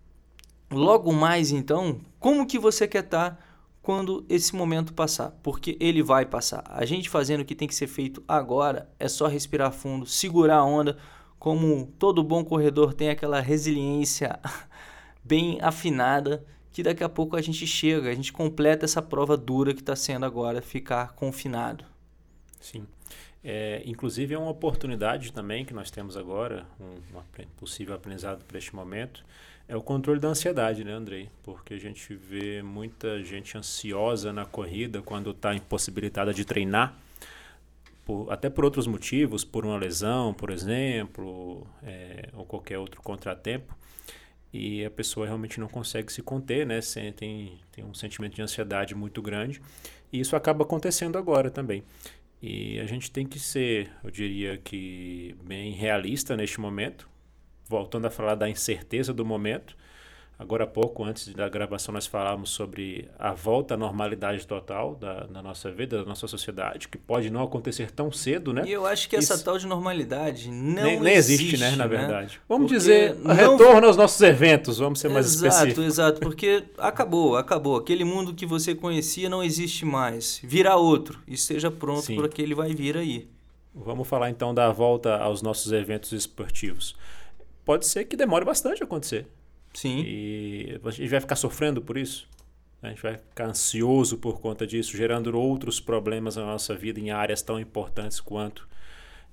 Logo 0.72 1.12
mais 1.14 1.52
então, 1.52 2.00
como 2.20 2.48
que 2.48 2.58
você 2.58 2.88
quer 2.88 3.04
estar 3.04 3.32
tá 3.32 3.38
quando 3.86 4.26
esse 4.28 4.56
momento 4.56 4.96
passar, 4.96 5.30
porque 5.44 5.78
ele 5.80 6.02
vai 6.02 6.26
passar. 6.26 6.64
A 6.70 6.86
gente 6.86 7.08
fazendo 7.08 7.42
o 7.42 7.46
que 7.46 7.54
tem 7.54 7.68
que 7.68 7.76
ser 7.76 7.86
feito 7.86 8.24
agora 8.28 8.90
é 9.00 9.08
só 9.08 9.28
respirar 9.28 9.72
fundo, 9.72 10.08
segurar 10.08 10.58
a 10.58 10.66
onda, 10.66 10.98
como 11.38 11.94
todo 12.00 12.24
bom 12.24 12.44
corredor 12.44 12.96
tem 12.96 13.10
aquela 13.10 13.40
resiliência 13.40 14.40
bem 15.24 15.60
afinada, 15.62 16.44
que 16.72 16.82
daqui 16.82 17.04
a 17.04 17.10
pouco 17.10 17.36
a 17.36 17.42
gente 17.42 17.68
chega, 17.68 18.10
a 18.10 18.16
gente 18.16 18.34
completa 18.34 18.86
essa 18.86 19.04
prova 19.04 19.38
dura 19.38 19.72
que 19.72 19.82
está 19.82 19.96
sendo 19.96 20.26
agora 20.26 20.64
ficar 20.64 21.14
confinado. 21.14 21.86
Sim. 22.60 22.88
É, 23.44 23.84
inclusive 23.86 24.34
é 24.34 24.38
uma 24.40 24.50
oportunidade 24.50 25.32
também 25.32 25.64
que 25.64 25.76
nós 25.76 25.92
temos 25.92 26.18
agora, 26.18 26.66
um, 26.82 27.20
um 27.20 27.46
possível 27.56 27.94
aprendizado 27.94 28.44
para 28.44 28.58
este 28.58 28.76
momento, 28.76 29.24
é 29.68 29.76
o 29.76 29.82
controle 29.82 30.20
da 30.20 30.28
ansiedade, 30.28 30.84
né, 30.84 30.92
Andrei? 30.92 31.30
Porque 31.44 31.74
a 31.74 31.80
gente 31.80 32.14
vê 32.16 32.62
muita 32.62 33.24
gente 33.24 33.58
ansiosa 33.58 34.32
na 34.32 34.46
corrida 34.46 35.02
quando 35.02 35.32
está 35.32 35.56
impossibilitada 35.56 36.34
de 36.34 36.46
treinar, 36.46 36.96
por, 38.06 38.32
até 38.32 38.50
por 38.50 38.64
outros 38.64 38.86
motivos, 38.86 39.44
por 39.44 39.66
uma 39.66 39.78
lesão, 39.78 40.34
por 40.34 40.52
exemplo, 40.52 41.66
é, 41.84 42.30
ou 42.34 42.46
qualquer 42.46 42.78
outro 42.78 43.02
contratempo. 43.02 43.76
E 44.54 44.86
a 44.86 44.92
pessoa 44.92 45.26
realmente 45.26 45.60
não 45.60 45.68
consegue 45.68 46.14
se 46.14 46.22
conter, 46.22 46.66
né? 46.66 46.80
Tem, 47.16 47.60
tem 47.72 47.84
um 47.84 47.94
sentimento 47.94 48.36
de 48.36 48.42
ansiedade 48.42 48.96
muito 48.96 49.22
grande. 49.22 49.62
E 50.14 50.20
isso 50.20 50.36
acaba 50.36 50.64
acontecendo 50.64 51.18
agora 51.18 51.50
também. 51.50 51.84
E 52.42 52.80
a 52.80 52.86
gente 52.86 53.12
tem 53.12 53.26
que 53.26 53.40
ser, 53.40 53.92
eu 54.04 54.12
diria 54.12 54.58
que, 54.58 55.36
bem 55.44 55.74
realista 55.74 56.38
neste 56.38 56.62
momento, 56.62 57.10
voltando 57.68 58.06
a 58.06 58.10
falar 58.10 58.36
da 58.36 58.50
incerteza 58.50 59.14
do 59.14 59.26
momento, 59.26 59.76
Agora 60.38 60.66
há 60.66 60.68
pouco, 60.68 61.02
antes 61.02 61.34
da 61.34 61.48
gravação, 61.48 61.94
nós 61.94 62.06
falávamos 62.06 62.50
sobre 62.50 63.10
a 63.18 63.32
volta 63.32 63.76
à 63.76 63.78
normalidade 63.78 64.46
total 64.46 64.94
da, 64.94 65.22
da 65.28 65.42
nossa 65.42 65.72
vida, 65.72 66.00
da 66.00 66.04
nossa 66.04 66.28
sociedade, 66.28 66.90
que 66.90 66.98
pode 66.98 67.30
não 67.30 67.42
acontecer 67.42 67.90
tão 67.90 68.12
cedo, 68.12 68.52
né? 68.52 68.64
E 68.66 68.74
eu 68.74 68.86
acho 68.86 69.08
que 69.08 69.16
Isso... 69.16 69.32
essa 69.32 69.42
tal 69.42 69.58
de 69.58 69.66
normalidade 69.66 70.52
não 70.52 70.84
nem, 70.84 71.00
nem 71.00 71.14
existe, 71.14 71.46
existe, 71.46 71.58
né, 71.62 71.72
na 71.78 71.88
né? 71.88 71.88
verdade. 71.88 72.42
Vamos 72.50 72.68
porque 72.68 72.78
dizer, 72.78 73.16
não... 73.16 73.34
retorno 73.34 73.88
aos 73.88 73.96
nossos 73.96 74.20
eventos, 74.22 74.78
vamos 74.78 75.00
ser 75.00 75.08
mais 75.08 75.26
exato, 75.26 75.48
específicos. 75.48 75.86
Exato, 75.86 76.18
exato, 76.18 76.20
porque 76.20 76.66
acabou, 76.78 77.38
acabou. 77.38 77.78
Aquele 77.78 78.04
mundo 78.04 78.34
que 78.34 78.46
você 78.46 78.76
conhecia 78.76 79.30
não 79.30 79.42
existe 79.42 79.86
mais. 79.86 80.42
Virá 80.44 80.76
outro. 80.76 81.18
E 81.26 81.36
esteja 81.36 81.72
pronto 81.72 82.14
para 82.14 82.28
que 82.28 82.42
ele 82.42 82.54
vai 82.54 82.74
vir 82.74 82.98
aí. 82.98 83.30
Vamos 83.74 84.06
falar 84.06 84.30
então 84.30 84.54
da 84.54 84.70
volta 84.70 85.16
aos 85.16 85.42
nossos 85.42 85.72
eventos 85.72 86.12
esportivos 86.12 86.94
pode 87.66 87.86
ser 87.88 88.06
que 88.06 88.16
demore 88.16 88.46
bastante 88.46 88.82
a 88.82 88.86
acontecer. 88.86 89.28
Sim. 89.74 90.04
E 90.06 90.80
a 90.84 90.92
gente 90.92 91.10
vai 91.10 91.20
ficar 91.20 91.36
sofrendo 91.36 91.82
por 91.82 91.98
isso. 91.98 92.30
A 92.82 92.90
gente 92.90 93.02
vai 93.02 93.18
ficar 93.18 93.48
ansioso 93.48 94.18
por 94.18 94.40
conta 94.40 94.66
disso, 94.66 94.96
gerando 94.96 95.36
outros 95.38 95.80
problemas 95.80 96.36
na 96.36 96.46
nossa 96.46 96.76
vida 96.76 97.00
em 97.00 97.10
áreas 97.10 97.42
tão 97.42 97.60
importantes 97.60 98.20
quanto 98.20 98.68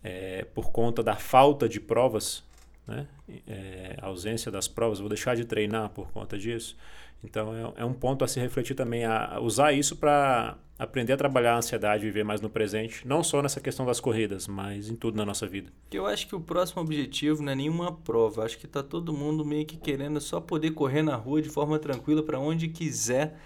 é, 0.02 0.44
por 0.54 0.72
conta 0.72 1.02
da 1.02 1.14
falta 1.14 1.68
de 1.68 1.78
provas, 1.78 2.42
né? 2.86 3.06
É, 3.46 3.96
ausência 4.00 4.50
das 4.50 4.66
provas, 4.66 4.98
vou 4.98 5.08
deixar 5.08 5.36
de 5.36 5.44
treinar 5.44 5.90
por 5.90 6.10
conta 6.10 6.36
disso. 6.36 6.76
Então 7.24 7.54
é, 7.54 7.82
é 7.82 7.84
um 7.84 7.92
ponto 7.92 8.24
a 8.24 8.28
se 8.28 8.40
refletir 8.40 8.74
também, 8.74 9.04
a 9.04 9.38
usar 9.40 9.72
isso 9.72 9.96
para 9.96 10.56
aprender 10.78 11.12
a 11.12 11.16
trabalhar 11.16 11.54
a 11.54 11.58
ansiedade 11.58 12.04
viver 12.04 12.24
mais 12.24 12.40
no 12.40 12.50
presente, 12.50 13.06
não 13.06 13.22
só 13.22 13.40
nessa 13.40 13.60
questão 13.60 13.86
das 13.86 14.00
corridas, 14.00 14.48
mas 14.48 14.88
em 14.88 14.96
tudo 14.96 15.16
na 15.16 15.24
nossa 15.24 15.46
vida. 15.46 15.72
Eu 15.92 16.06
acho 16.06 16.26
que 16.26 16.34
o 16.34 16.40
próximo 16.40 16.82
objetivo 16.82 17.42
não 17.42 17.52
é 17.52 17.54
nenhuma 17.54 17.92
prova, 17.92 18.44
acho 18.44 18.58
que 18.58 18.66
está 18.66 18.82
todo 18.82 19.12
mundo 19.12 19.44
meio 19.44 19.64
que 19.64 19.76
querendo 19.76 20.20
só 20.20 20.40
poder 20.40 20.72
correr 20.72 21.02
na 21.02 21.14
rua 21.14 21.40
de 21.40 21.48
forma 21.48 21.78
tranquila 21.78 22.22
para 22.22 22.40
onde 22.40 22.66
quiser, 22.66 23.38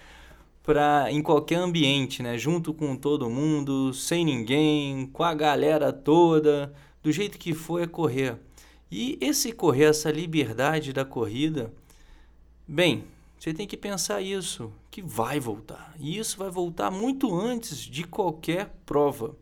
para 0.63 1.11
em 1.11 1.21
qualquer 1.21 1.57
ambiente, 1.57 2.23
né, 2.23 2.37
junto 2.37 2.73
com 2.73 2.95
todo 2.95 3.29
mundo, 3.29 3.93
sem 3.93 4.25
ninguém, 4.25 5.05
com 5.07 5.23
a 5.23 5.33
galera 5.33 5.93
toda, 5.93 6.73
do 7.03 7.11
jeito 7.11 7.37
que 7.37 7.53
for 7.53 7.81
é 7.81 7.87
correr. 7.87 8.37
E 8.89 9.17
esse 9.21 9.51
correr, 9.51 9.85
essa 9.85 10.09
liberdade 10.09 10.91
da 10.91 11.05
corrida, 11.05 11.71
Bem, 12.69 13.05
você 13.39 13.53
tem 13.53 13.67
que 13.67 13.77
pensar 13.77 14.21
isso, 14.21 14.71
que 14.89 15.01
vai 15.01 15.39
voltar. 15.39 15.93
E 15.99 16.17
isso 16.17 16.37
vai 16.37 16.49
voltar 16.49 16.89
muito 16.89 17.33
antes 17.33 17.79
de 17.79 18.03
qualquer 18.03 18.73
prova. 18.85 19.35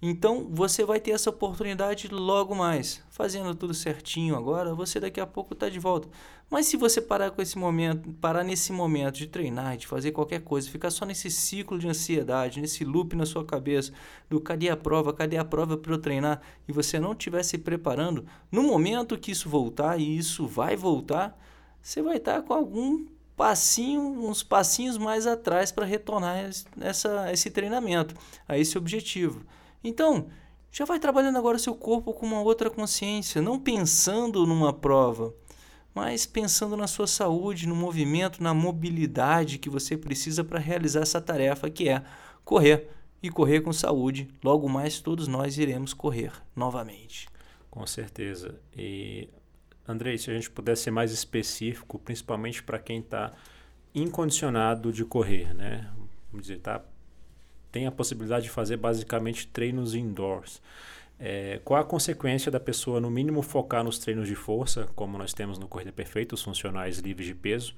Então 0.00 0.46
você 0.50 0.84
vai 0.84 1.00
ter 1.00 1.12
essa 1.12 1.30
oportunidade 1.30 2.06
logo 2.08 2.54
mais. 2.54 3.02
Fazendo 3.10 3.54
tudo 3.54 3.72
certinho 3.72 4.36
agora, 4.36 4.74
você 4.74 5.00
daqui 5.00 5.20
a 5.20 5.26
pouco 5.26 5.54
está 5.54 5.68
de 5.68 5.78
volta. 5.78 6.08
Mas 6.50 6.66
se 6.66 6.76
você 6.76 7.00
parar 7.00 7.30
com 7.30 7.42
esse 7.42 7.58
momento, 7.58 8.12
parar 8.20 8.44
nesse 8.44 8.72
momento 8.72 9.16
de 9.16 9.26
treinar, 9.26 9.76
de 9.76 9.86
fazer 9.86 10.12
qualquer 10.12 10.42
coisa, 10.42 10.70
ficar 10.70 10.90
só 10.90 11.04
nesse 11.04 11.30
ciclo 11.30 11.78
de 11.78 11.88
ansiedade, 11.88 12.60
nesse 12.60 12.84
loop 12.84 13.16
na 13.16 13.26
sua 13.26 13.44
cabeça, 13.44 13.92
do 14.28 14.40
cadê 14.40 14.68
a 14.68 14.76
prova, 14.76 15.12
cadê 15.12 15.38
a 15.38 15.44
prova 15.44 15.76
para 15.76 15.92
eu 15.92 15.98
treinar, 15.98 16.40
e 16.68 16.72
você 16.72 17.00
não 17.00 17.12
estiver 17.12 17.42
se 17.42 17.58
preparando, 17.58 18.24
no 18.52 18.62
momento 18.62 19.18
que 19.18 19.32
isso 19.32 19.48
voltar, 19.48 19.98
e 19.98 20.16
isso 20.16 20.46
vai 20.46 20.76
voltar, 20.76 21.36
você 21.82 22.00
vai 22.00 22.18
estar 22.18 22.34
tá 22.34 22.42
com 22.42 22.54
algum 22.54 23.06
passinho, 23.36 24.02
uns 24.02 24.42
passinhos 24.42 24.96
mais 24.96 25.26
atrás 25.26 25.70
para 25.70 25.84
retornar 25.84 26.50
essa, 26.80 27.32
esse 27.32 27.50
treinamento, 27.50 28.14
a 28.48 28.58
esse 28.58 28.78
objetivo. 28.78 29.44
Então, 29.84 30.28
já 30.72 30.84
vai 30.84 30.98
trabalhando 30.98 31.38
agora 31.38 31.58
seu 31.58 31.74
corpo 31.74 32.12
com 32.12 32.26
uma 32.26 32.40
outra 32.40 32.70
consciência, 32.70 33.42
não 33.42 33.58
pensando 33.60 34.46
numa 34.46 34.72
prova, 34.72 35.34
mas 35.94 36.26
pensando 36.26 36.76
na 36.76 36.86
sua 36.86 37.06
saúde, 37.06 37.66
no 37.66 37.74
movimento, 37.74 38.42
na 38.42 38.52
mobilidade 38.52 39.58
que 39.58 39.70
você 39.70 39.96
precisa 39.96 40.42
para 40.42 40.58
realizar 40.58 41.00
essa 41.00 41.20
tarefa 41.20 41.70
que 41.70 41.88
é 41.88 42.02
correr 42.44 42.90
e 43.22 43.30
correr 43.30 43.60
com 43.60 43.72
saúde. 43.72 44.28
Logo 44.42 44.68
mais 44.68 45.00
todos 45.00 45.26
nós 45.26 45.56
iremos 45.56 45.94
correr 45.94 46.32
novamente. 46.54 47.28
Com 47.70 47.86
certeza. 47.86 48.60
E 48.76 49.28
Andrei, 49.88 50.18
se 50.18 50.30
a 50.30 50.34
gente 50.34 50.50
pudesse 50.50 50.82
ser 50.82 50.90
mais 50.90 51.12
específico, 51.12 51.98
principalmente 51.98 52.62
para 52.62 52.78
quem 52.78 53.00
está 53.00 53.32
incondicionado 53.94 54.92
de 54.92 55.04
correr, 55.04 55.54
né? 55.54 55.90
Vamos 56.30 56.46
dizer, 56.46 56.58
tá 56.60 56.82
tem 57.76 57.86
a 57.86 57.92
possibilidade 57.92 58.44
de 58.44 58.50
fazer 58.50 58.78
basicamente 58.78 59.46
treinos 59.48 59.94
indoors. 59.94 60.62
É, 61.18 61.60
qual 61.62 61.78
a 61.78 61.84
consequência 61.84 62.50
da 62.50 62.58
pessoa, 62.58 63.00
no 63.00 63.10
mínimo, 63.10 63.42
focar 63.42 63.84
nos 63.84 63.98
treinos 63.98 64.26
de 64.26 64.34
força, 64.34 64.86
como 64.94 65.18
nós 65.18 65.34
temos 65.34 65.58
no 65.58 65.68
Corrida 65.68 65.92
Perfeita, 65.92 66.34
os 66.34 66.42
funcionais 66.42 66.98
livres 66.98 67.26
de 67.26 67.34
peso, 67.34 67.74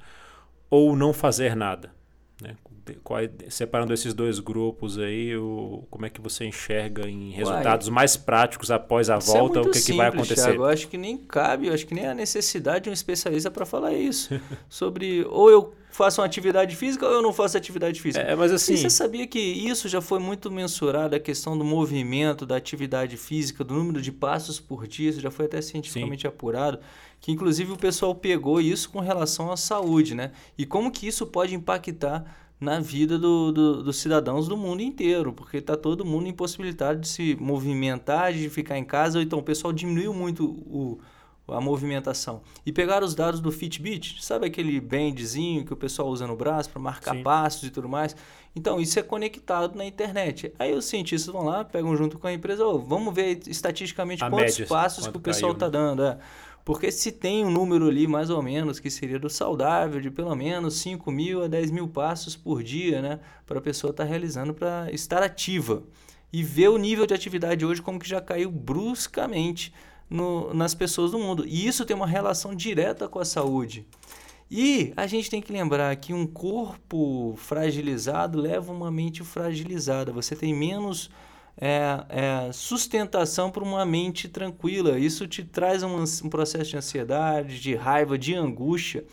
ou 0.71 0.95
não 0.95 1.12
fazer 1.12 1.57
nada? 1.57 1.93
Né? 2.42 2.54
Qual, 3.02 3.21
é, 3.21 3.28
separando 3.49 3.92
esses 3.92 4.14
dois 4.14 4.38
grupos 4.38 4.99
aí, 4.99 5.37
o, 5.37 5.85
como 5.90 6.07
é 6.07 6.11
que 6.11 6.21
você 6.21 6.45
enxerga 6.45 7.09
em 7.09 7.30
resultados 7.30 7.88
Uai, 7.88 7.95
mais 7.95 8.16
práticos 8.16 8.71
após 8.71 9.11
a 9.11 9.16
é 9.16 9.18
volta, 9.18 9.59
é 9.59 9.62
o 9.62 9.64
que, 9.64 9.78
simples, 9.78 9.87
que 9.87 9.92
vai 9.95 10.07
acontecer? 10.09 10.35
Thiago, 10.35 10.62
eu 10.62 10.66
acho 10.66 10.88
que 10.88 10.97
nem 10.97 11.18
cabe, 11.18 11.66
eu 11.66 11.75
acho 11.75 11.87
que 11.87 11.95
nem 11.95 12.07
a 12.07 12.14
necessidade 12.14 12.85
de 12.85 12.90
um 12.90 12.92
especialista 12.92 13.50
para 13.50 13.66
falar 13.66 13.92
isso. 13.92 14.40
sobre 14.71 15.26
ou 15.28 15.50
eu 15.50 15.75
faço 15.99 16.21
uma 16.21 16.26
atividade 16.26 16.76
física 16.76 17.05
ou 17.05 17.12
eu 17.12 17.21
não 17.21 17.33
faço 17.33 17.57
atividade 17.57 18.00
física. 18.00 18.25
É, 18.25 18.37
mas 18.37 18.52
assim. 18.52 18.75
E 18.75 18.78
você 18.78 18.88
sabia 18.88 19.26
que 19.26 19.40
isso 19.40 19.88
já 19.88 20.00
foi 20.00 20.21
muito 20.21 20.49
mensurado, 20.49 21.17
a 21.17 21.19
questão 21.19 21.59
do 21.59 21.64
movimento, 21.64 22.47
da 22.47 22.57
atividade 22.57 23.17
física, 23.17 23.64
do 23.64 23.75
número 23.75 24.00
de 24.00 24.12
passos 24.12 24.61
por 24.61 24.87
dia, 24.87 25.11
isso 25.11 25.21
já 25.21 25.31
foi 25.31 25.47
até 25.47 25.61
cientificamente 25.61 26.23
Sim. 26.23 26.28
apurado, 26.28 26.78
que 27.21 27.33
inclusive 27.33 27.73
o 27.73 27.76
pessoal 27.76 28.14
pegou 28.14 28.61
isso 28.61 28.88
com 28.90 29.00
relação 29.00 29.50
à 29.50 29.57
saúde, 29.57 30.14
né? 30.14 30.31
E 30.57 30.64
como 30.64 30.93
que 30.93 31.05
isso 31.05 31.26
pode 31.26 31.52
impactar 31.52 32.25
na 32.61 32.78
vida 32.78 33.19
do, 33.19 33.50
do, 33.50 33.83
dos 33.83 33.97
cidadãos 33.97 34.47
do 34.47 34.57
mundo 34.57 34.83
inteiro, 34.83 35.33
porque 35.33 35.57
está 35.57 35.76
todo 35.76 36.05
mundo 36.05 36.28
impossibilitado 36.28 37.00
de 37.00 37.09
se 37.09 37.37
movimentar, 37.40 38.33
de 38.33 38.49
ficar 38.49 38.78
em 38.78 38.85
casa, 38.85 39.19
ou 39.19 39.23
então 39.23 39.40
o 39.40 39.43
pessoal 39.43 39.73
diminuiu 39.73 40.14
muito 40.14 40.45
o 40.45 41.00
a 41.49 41.61
movimentação. 41.61 42.43
E 42.64 42.73
pegar 42.73 43.02
os 43.02 43.14
dados 43.14 43.40
do 43.40 43.50
Fitbit, 43.50 44.23
sabe 44.23 44.47
aquele 44.47 44.81
bandzinho 44.81 45.64
que 45.64 45.73
o 45.73 45.76
pessoal 45.76 46.09
usa 46.09 46.26
no 46.26 46.37
braço 46.37 46.71
para 46.71 46.81
marcar 46.81 47.14
Sim. 47.14 47.23
passos 47.23 47.64
e 47.64 47.71
tudo 47.71 47.88
mais? 47.88 48.14
Então, 48.55 48.81
isso 48.81 48.99
é 48.99 49.02
conectado 49.02 49.76
na 49.76 49.85
internet. 49.85 50.52
Aí 50.59 50.73
os 50.73 50.85
cientistas 50.85 51.33
vão 51.33 51.45
lá, 51.45 51.64
pegam 51.64 51.97
junto 51.97 52.19
com 52.19 52.26
a 52.26 52.33
empresa, 52.33 52.67
oh, 52.67 52.78
vamos 52.78 53.14
ver 53.14 53.40
estatisticamente 53.47 54.25
a 54.25 54.31
quantos 54.31 54.59
média, 54.59 54.67
passos 54.67 55.07
que 55.07 55.17
o 55.17 55.21
pessoal 55.21 55.52
está 55.52 55.69
dando. 55.69 56.02
É. 56.02 56.19
Porque 56.64 56.93
se 56.93 57.11
tem 57.12 57.47
um 57.47 57.50
número 57.50 57.88
ali, 57.88 58.07
mais 58.07 58.28
ou 58.28 58.43
menos, 58.43 58.78
que 58.78 58.90
seria 58.90 59.19
do 59.19 59.31
saudável, 59.31 60.02
de 60.02 60.11
pelo 60.11 60.35
menos 60.35 60.75
5 60.75 61.11
mil 61.11 61.43
a 61.43 61.47
10 61.47 61.71
mil 61.71 61.88
passos 61.88 62.37
por 62.37 62.62
dia, 62.62 63.00
né? 63.00 63.21
Para 63.47 63.59
a 63.59 63.62
pessoa 63.62 63.90
estar 63.90 64.05
tá 64.05 64.09
realizando 64.09 64.52
para 64.52 64.93
estar 64.93 65.23
ativa. 65.23 65.83
E 66.31 66.43
ver 66.43 66.69
o 66.69 66.76
nível 66.76 67.07
de 67.07 67.14
atividade 67.14 67.64
hoje 67.64 67.81
como 67.81 67.99
que 67.99 68.07
já 68.07 68.21
caiu 68.21 68.50
bruscamente 68.50 69.73
no, 70.09 70.53
nas 70.55 70.75
pessoas 70.75 71.11
do 71.11 71.19
mundo. 71.19 71.45
E 71.47 71.67
isso 71.67 71.85
tem 71.85 71.97
uma 71.97 72.07
relação 72.07 72.55
direta 72.55 73.09
com 73.09 73.19
a 73.19 73.25
saúde. 73.25 73.87
E 74.50 74.93
a 74.97 75.07
gente 75.07 75.29
tem 75.29 75.43
que 75.43 75.53
lembrar 75.53 75.95
que 75.97 76.15
um 76.15 76.27
corpo 76.27 77.35
fragilizado 77.37 78.41
leva 78.41 78.73
uma 78.73 78.91
mente 78.91 79.23
fragilizada. 79.23 80.11
Você 80.11 80.35
tem 80.35 80.55
menos 80.55 81.11
é, 81.61 82.05
é, 82.09 82.53
sustentação 82.53 83.50
para 83.50 83.62
uma 83.62 83.85
mente 83.85 84.29
tranquila. 84.29 84.99
Isso 84.99 85.27
te 85.27 85.45
traz 85.45 85.83
um, 85.83 86.03
um 86.03 86.31
processo 86.31 86.71
de 86.71 86.77
ansiedade, 86.79 87.61
de 87.61 87.75
raiva, 87.75 88.17
de 88.17 88.35
angústia 88.35 89.05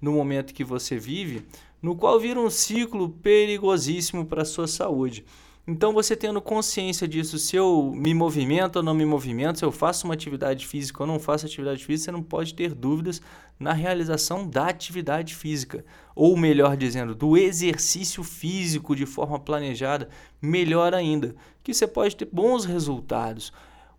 no 0.00 0.12
momento 0.12 0.54
que 0.54 0.62
você 0.62 0.96
vive, 0.96 1.44
no 1.82 1.96
qual 1.96 2.20
vira 2.20 2.38
um 2.38 2.50
ciclo 2.50 3.08
perigosíssimo 3.08 4.24
para 4.24 4.42
a 4.42 4.46
sua 4.46 4.68
saúde. 4.68 5.24
Então, 5.66 5.94
você 5.94 6.14
tendo 6.14 6.42
consciência 6.42 7.08
disso, 7.08 7.38
se 7.38 7.56
eu 7.56 7.90
me 7.94 8.12
movimento 8.12 8.76
ou 8.76 8.82
não 8.82 8.92
me 8.92 9.06
movimento, 9.06 9.58
se 9.58 9.64
eu 9.64 9.72
faço 9.72 10.04
uma 10.06 10.12
atividade 10.12 10.66
física 10.66 11.02
ou 11.02 11.06
não 11.06 11.18
faço 11.18 11.46
atividade 11.46 11.82
física, 11.82 12.04
você 12.04 12.12
não 12.12 12.22
pode 12.22 12.52
ter 12.52 12.74
dúvidas 12.74 13.22
na 13.58 13.72
realização 13.72 14.46
da 14.46 14.68
atividade 14.68 15.34
física. 15.34 15.82
Ou 16.14 16.36
melhor 16.36 16.76
dizendo, 16.76 17.14
do 17.14 17.34
exercício 17.34 18.22
físico 18.22 18.94
de 18.94 19.06
forma 19.06 19.38
planejada, 19.38 20.10
melhor 20.40 20.92
ainda, 20.92 21.34
que 21.62 21.72
você 21.72 21.86
pode 21.86 22.14
ter 22.14 22.28
bons 22.30 22.66
resultados. 22.66 23.50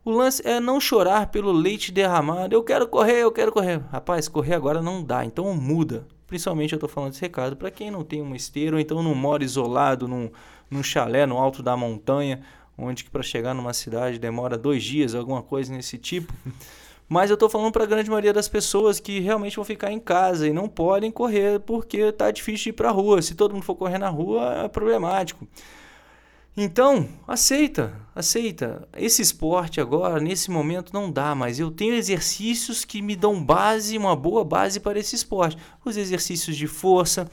O 0.04 0.12
lance 0.12 0.48
é 0.48 0.60
não 0.60 0.80
chorar 0.80 1.32
pelo 1.32 1.52
leite 1.52 1.92
derramado. 1.92 2.54
Eu 2.54 2.64
quero 2.64 2.88
correr, 2.88 3.24
eu 3.24 3.32
quero 3.32 3.52
correr. 3.52 3.82
Rapaz, 3.90 4.28
correr 4.28 4.54
agora 4.54 4.84
não 4.84 5.04
dá, 5.04 5.26
então 5.26 5.52
muda. 5.56 6.06
Principalmente 6.28 6.74
eu 6.74 6.78
estou 6.78 6.90
falando 6.90 7.14
esse 7.14 7.22
recado 7.22 7.56
para 7.56 7.70
quem 7.70 7.92
não 7.92 8.04
tem 8.04 8.22
uma 8.22 8.36
esteira 8.36 8.76
ou 8.76 8.80
então 8.80 9.04
não 9.04 9.14
mora 9.14 9.44
isolado 9.44 10.08
num 10.08 10.30
num 10.70 10.84
chalé 10.84 11.26
no 11.26 11.38
alto 11.38 11.62
da 11.62 11.76
montanha, 11.78 12.42
onde 12.78 13.04
que 13.04 13.10
para 13.10 13.24
chegar 13.24 13.54
numa 13.54 13.74
cidade 13.74 14.20
demora 14.20 14.58
dois 14.58 14.84
dias, 14.84 15.16
alguma 15.16 15.42
coisa 15.42 15.74
nesse 15.74 15.98
tipo. 15.98 16.34
Mas 17.08 17.30
eu 17.30 17.36
estou 17.36 17.48
falando 17.48 17.72
para 17.72 17.84
a 17.84 17.88
grande 17.88 18.10
maioria 18.10 18.34
das 18.34 18.50
pessoas 18.50 19.00
que 19.00 19.20
realmente 19.20 19.56
vão 19.56 19.64
ficar 19.64 19.92
em 19.92 20.00
casa 20.00 20.48
e 20.48 20.52
não 20.52 20.68
podem 20.68 21.12
correr 21.12 21.60
porque 21.60 21.98
está 21.98 22.32
difícil 22.32 22.64
de 22.64 22.70
ir 22.70 22.74
para 22.74 22.90
a 22.90 22.92
rua. 22.92 23.22
Se 23.22 23.36
todo 23.36 23.54
mundo 23.54 23.64
for 23.64 23.76
correr 23.76 24.00
na 24.00 24.10
rua, 24.10 24.64
é 24.64 24.68
problemático. 24.68 25.48
Então, 26.58 27.10
aceita, 27.28 27.94
aceita. 28.16 28.88
Esse 28.96 29.22
esporte 29.22 29.82
agora, 29.82 30.22
nesse 30.22 30.50
momento, 30.50 30.94
não 30.94 31.12
dá, 31.12 31.36
mas 31.36 31.60
eu 31.60 31.70
tenho 31.70 31.94
exercícios 31.94 32.86
que 32.86 33.02
me 33.02 33.14
dão 33.14 33.44
base, 33.44 33.98
uma 33.98 34.16
boa 34.16 34.46
base 34.46 34.80
para 34.80 34.98
esse 34.98 35.16
esporte. 35.18 35.58
Os 35.84 35.98
exercícios 35.98 36.56
de 36.56 36.66
força, 36.66 37.30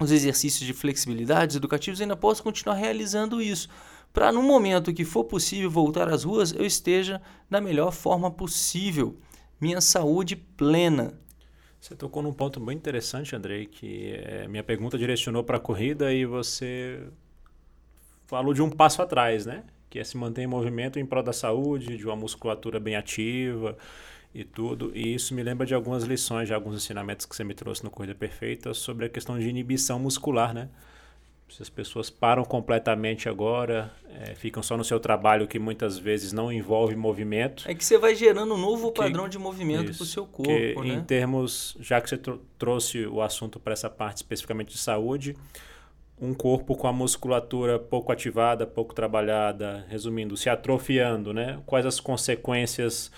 os 0.00 0.10
exercícios 0.10 0.66
de 0.66 0.72
flexibilidade 0.72 1.56
educativos, 1.56 2.00
ainda 2.00 2.16
posso 2.16 2.42
continuar 2.42 2.74
realizando 2.74 3.40
isso. 3.40 3.68
Para 4.12 4.32
no 4.32 4.42
momento 4.42 4.92
que 4.92 5.04
for 5.04 5.22
possível 5.22 5.70
voltar 5.70 6.08
às 6.08 6.24
ruas, 6.24 6.52
eu 6.52 6.66
esteja 6.66 7.22
da 7.48 7.60
melhor 7.60 7.92
forma 7.92 8.28
possível. 8.28 9.16
Minha 9.60 9.80
saúde 9.80 10.34
plena. 10.34 11.14
Você 11.80 11.94
tocou 11.94 12.24
num 12.24 12.32
ponto 12.32 12.60
muito 12.60 12.78
interessante, 12.78 13.36
Andrei, 13.36 13.66
que 13.66 14.14
é, 14.14 14.48
minha 14.48 14.64
pergunta 14.64 14.98
direcionou 14.98 15.44
para 15.44 15.58
a 15.58 15.60
corrida 15.60 16.12
e 16.12 16.26
você 16.26 17.08
falou 18.28 18.52
de 18.52 18.62
um 18.62 18.70
passo 18.70 19.02
atrás, 19.02 19.46
né? 19.46 19.64
Que 19.90 19.98
é 19.98 20.04
se 20.04 20.16
manter 20.16 20.42
em 20.42 20.46
movimento 20.46 20.98
em 20.98 21.06
prol 21.06 21.22
da 21.22 21.32
saúde, 21.32 21.96
de 21.96 22.06
uma 22.06 22.14
musculatura 22.14 22.78
bem 22.78 22.94
ativa 22.94 23.76
e 24.34 24.44
tudo. 24.44 24.92
E 24.94 25.14
isso 25.14 25.34
me 25.34 25.42
lembra 25.42 25.66
de 25.66 25.74
algumas 25.74 26.04
lições, 26.04 26.46
de 26.46 26.52
alguns 26.52 26.76
ensinamentos 26.76 27.24
que 27.24 27.34
você 27.34 27.42
me 27.42 27.54
trouxe 27.54 27.82
no 27.82 27.90
Corrida 27.90 28.14
Perfeita 28.14 28.74
sobre 28.74 29.06
a 29.06 29.08
questão 29.08 29.38
de 29.38 29.48
inibição 29.48 29.98
muscular, 29.98 30.52
né? 30.52 30.68
Se 31.48 31.62
as 31.62 31.70
pessoas 31.70 32.10
param 32.10 32.44
completamente 32.44 33.26
agora, 33.26 33.90
é, 34.10 34.34
ficam 34.34 34.62
só 34.62 34.76
no 34.76 34.84
seu 34.84 35.00
trabalho 35.00 35.48
que 35.48 35.58
muitas 35.58 35.96
vezes 35.96 36.30
não 36.30 36.52
envolve 36.52 36.94
movimento. 36.94 37.64
É 37.66 37.74
que 37.74 37.82
você 37.82 37.96
vai 37.96 38.14
gerando 38.14 38.52
um 38.52 38.58
novo 38.58 38.92
que, 38.92 39.00
padrão 39.00 39.26
de 39.26 39.38
movimento 39.38 39.94
para 39.94 40.02
o 40.02 40.06
seu 40.06 40.26
corpo. 40.26 40.52
Que, 40.52 40.74
né? 40.74 40.88
Em 40.88 41.02
termos, 41.02 41.74
já 41.80 42.02
que 42.02 42.10
você 42.10 42.18
tr 42.18 42.32
trouxe 42.58 43.06
o 43.06 43.22
assunto 43.22 43.58
para 43.58 43.72
essa 43.72 43.88
parte 43.88 44.18
especificamente 44.18 44.72
de 44.72 44.78
saúde, 44.78 45.34
um 46.20 46.34
corpo 46.34 46.76
com 46.76 46.86
a 46.86 46.92
musculatura 46.92 47.78
pouco 47.78 48.10
ativada, 48.12 48.66
pouco 48.66 48.94
trabalhada, 48.94 49.86
resumindo, 49.88 50.36
se 50.36 50.50
atrofiando, 50.50 51.32
né? 51.32 51.60
Quais 51.64 51.86
as 51.86 52.00
consequências 52.00 53.10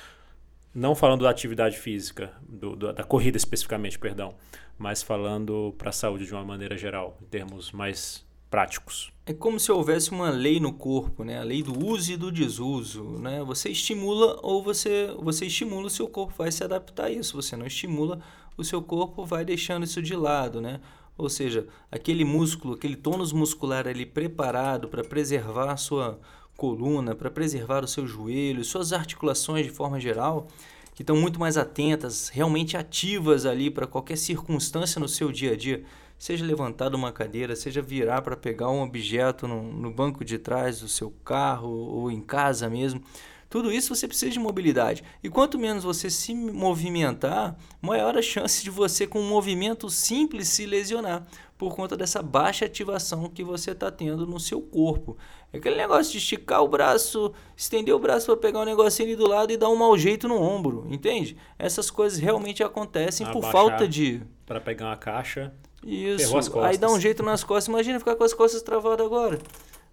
não 0.75 0.95
falando 0.95 1.23
da 1.23 1.30
atividade 1.30 1.76
física, 1.76 2.33
do, 2.49 2.76
do, 2.76 2.92
da 2.92 3.02
corrida 3.02 3.37
especificamente, 3.37 3.99
perdão, 3.99 4.35
mas 4.78 5.02
falando 5.02 5.75
para 5.76 5.90
a 5.90 5.92
saúde 5.92 6.26
de 6.26 6.33
uma 6.33 6.45
maneira 6.45 6.76
geral, 6.76 7.19
em 7.21 7.26
termos 7.26 7.73
mais 7.73 8.25
práticos. 8.50 9.12
É 9.25 9.33
como 9.33 9.61
se 9.61 9.71
houvesse 9.71 10.11
uma 10.11 10.30
lei 10.30 10.59
no 10.59 10.73
corpo, 10.73 11.23
né? 11.23 11.38
A 11.38 11.45
lei 11.45 11.62
do 11.62 11.87
uso 11.87 12.12
e 12.12 12.16
do 12.16 12.33
desuso, 12.33 13.04
né? 13.19 13.42
Você 13.45 13.71
estimula 13.71 14.38
ou 14.42 14.62
você 14.62 15.14
você 15.19 15.47
estimula 15.47 15.87
o 15.87 15.90
seu 15.90 16.09
corpo 16.09 16.35
vai 16.37 16.50
se 16.50 16.64
adaptar 16.64 17.04
a 17.04 17.11
isso. 17.11 17.40
Você 17.40 17.57
não 17.57 17.66
estimula, 17.66 18.21
o 18.57 18.64
seu 18.64 18.83
corpo 18.83 19.25
vai 19.25 19.45
deixando 19.45 19.85
isso 19.85 20.02
de 20.02 20.16
lado, 20.16 20.61
né? 20.61 20.80
Ou 21.17 21.29
seja, 21.29 21.67
aquele 21.90 22.25
músculo, 22.25 22.75
aquele 22.75 22.97
tônus 22.97 23.33
muscular 23.33 23.87
ali 23.87 24.07
preparado 24.07 24.88
para 24.88 25.05
preservar 25.05 25.76
sua 25.76 26.19
coluna, 26.57 27.14
para 27.14 27.31
preservar 27.31 27.85
o 27.85 27.88
seu 27.88 28.07
joelho, 28.07 28.64
suas 28.64 28.93
articulações 28.93 29.64
de 29.64 29.73
forma 29.73 29.99
geral, 29.99 30.47
que 30.95 31.02
estão 31.02 31.17
muito 31.17 31.40
mais 31.40 31.57
atentas, 31.57 32.29
realmente 32.29 32.76
ativas 32.76 33.47
ali 33.47 33.71
para 33.71 33.87
qualquer 33.87 34.17
circunstância 34.17 35.00
no 35.00 35.09
seu 35.09 35.33
dia 35.33 35.52
a 35.52 35.57
dia, 35.57 35.83
seja 36.19 36.45
levantar 36.45 36.95
uma 36.95 37.11
cadeira, 37.11 37.57
seja 37.57 37.81
virar 37.81 38.21
para 38.21 38.37
pegar 38.37 38.69
um 38.69 38.83
objeto 38.83 39.49
no, 39.49 39.62
no 39.62 39.90
banco 39.90 40.23
de 40.23 40.38
trás 40.38 40.81
do 40.81 40.88
seu 40.88 41.11
carro 41.25 41.71
ou 41.71 42.11
em 42.11 42.21
casa 42.21 42.69
mesmo. 42.69 43.02
Tudo 43.50 43.73
isso 43.73 43.92
você 43.92 44.07
precisa 44.07 44.30
de 44.30 44.38
mobilidade. 44.38 45.02
E 45.25 45.28
quanto 45.28 45.59
menos 45.59 45.83
você 45.83 46.09
se 46.09 46.33
movimentar, 46.33 47.57
maior 47.83 48.16
a 48.16 48.23
chance 48.23 48.62
de 48.62 48.71
você, 48.71 49.09
com 49.09 49.19
um 49.19 49.28
movimento 49.28 49.90
simples, 49.90 50.49
se 50.49 50.64
lesionar 50.64 51.26
por 51.59 51.75
conta 51.75 51.97
dessa 51.97 52.23
baixa 52.23 52.64
ativação 52.64 53.28
que 53.28 53.42
você 53.42 53.73
está 53.73 53.90
tendo 53.90 54.25
no 54.25 54.38
seu 54.38 54.62
corpo. 54.62 55.19
É 55.52 55.59
aquele 55.59 55.75
negócio 55.75 56.12
de 56.12 56.19
esticar 56.19 56.62
o 56.62 56.69
braço, 56.69 57.33
estender 57.57 57.92
o 57.92 57.99
braço 57.99 58.26
para 58.26 58.37
pegar 58.37 58.61
um 58.61 58.64
negocinho 58.64 59.09
ali 59.09 59.16
do 59.16 59.26
lado 59.26 59.52
e 59.52 59.57
dar 59.57 59.69
um 59.69 59.76
mau 59.76 59.99
jeito 59.99 60.28
no 60.28 60.40
ombro, 60.40 60.87
entende? 60.88 61.37
Essas 61.59 61.90
coisas 61.90 62.21
realmente 62.21 62.62
acontecem 62.62 63.26
por 63.26 63.42
falta 63.50 63.87
de. 63.87 64.23
Para 64.47 64.61
pegar 64.61 64.87
uma 64.87 64.97
caixa. 64.97 65.52
Isso. 65.85 66.61
Aí 66.61 66.78
dá 66.78 66.88
um 66.88 67.00
jeito 67.00 67.23
nas 67.23 67.42
costas. 67.42 67.66
Imagina 67.66 67.99
ficar 67.99 68.14
com 68.14 68.23
as 68.23 68.33
costas 68.33 68.62
travadas 68.62 69.04
agora. 69.04 69.38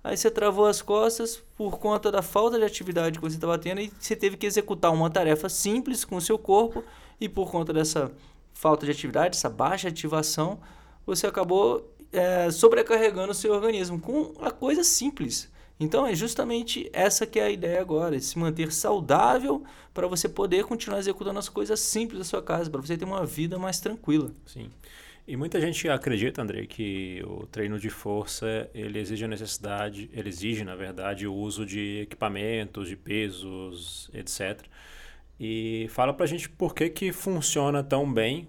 Aí 0.04 0.16
você 0.16 0.32
travou 0.32 0.66
as 0.66 0.82
costas 0.82 1.44
por 1.56 1.80
conta 1.80 2.12
da 2.12 2.22
falta 2.22 2.58
de 2.58 2.64
atividade 2.64 3.20
que 3.20 3.26
você 3.26 3.36
estava 3.36 3.58
tendo 3.58 3.82
e 3.82 3.92
você 4.00 4.16
teve 4.16 4.38
que 4.38 4.46
executar 4.46 4.94
uma 4.94 5.10
tarefa 5.10 5.50
simples 5.50 6.06
com 6.06 6.16
o 6.16 6.22
seu 6.22 6.38
corpo 6.38 6.84
e 7.20 7.28
por 7.28 7.52
conta 7.52 7.74
dessa 7.74 8.12
falta 8.54 8.86
de 8.86 8.92
atividade, 8.92 9.36
essa 9.36 9.50
baixa 9.50 9.88
ativação, 9.88 10.60
você 11.06 11.28
acabou 11.28 11.94
é, 12.12 12.50
sobrecarregando 12.50 13.32
o 13.32 13.36
seu 13.36 13.54
organismo 13.54 14.00
com 14.00 14.34
a 14.42 14.52
coisa 14.52 14.84
simples. 14.84 15.50
Então 15.80 16.08
é 16.08 16.16
justamente 16.16 16.90
essa 16.92 17.26
que 17.26 17.40
é 17.40 17.44
a 17.44 17.50
ideia 17.50 17.80
agora, 17.80 18.20
se 18.20 18.38
manter 18.40 18.72
saudável 18.72 19.64
para 19.94 20.08
você 20.08 20.28
poder 20.28 20.66
continuar 20.66 21.00
executando 21.00 21.38
as 21.38 21.50
coisas 21.50 21.80
simples 21.80 22.20
da 22.20 22.26
sua 22.26 22.42
casa, 22.42 22.70
para 22.70 22.82
você 22.82 22.98
ter 22.98 23.06
uma 23.06 23.26
vida 23.26 23.60
mais 23.60 23.80
tranquila. 23.80 24.32
Sim. 24.46 24.72
E 25.28 25.36
muita 25.36 25.60
gente 25.60 25.90
acredita, 25.90 26.42
André, 26.42 26.66
que 26.66 27.22
o 27.28 27.46
treino 27.48 27.78
de 27.78 27.90
força 27.90 28.70
ele 28.74 28.98
exige 28.98 29.26
a 29.26 29.28
necessidade, 29.28 30.10
ele 30.14 30.30
exige, 30.30 30.64
na 30.64 30.74
verdade, 30.74 31.28
o 31.28 31.34
uso 31.34 31.66
de 31.66 32.00
equipamentos, 32.04 32.88
de 32.88 32.96
pesos, 32.96 34.10
etc. 34.14 34.62
E 35.38 35.88
fala 35.90 36.14
pra 36.14 36.26
gente 36.26 36.50
por 36.50 36.74
que, 36.74 36.90
que 36.90 37.12
funciona 37.12 37.84
tão 37.84 38.12
bem 38.12 38.48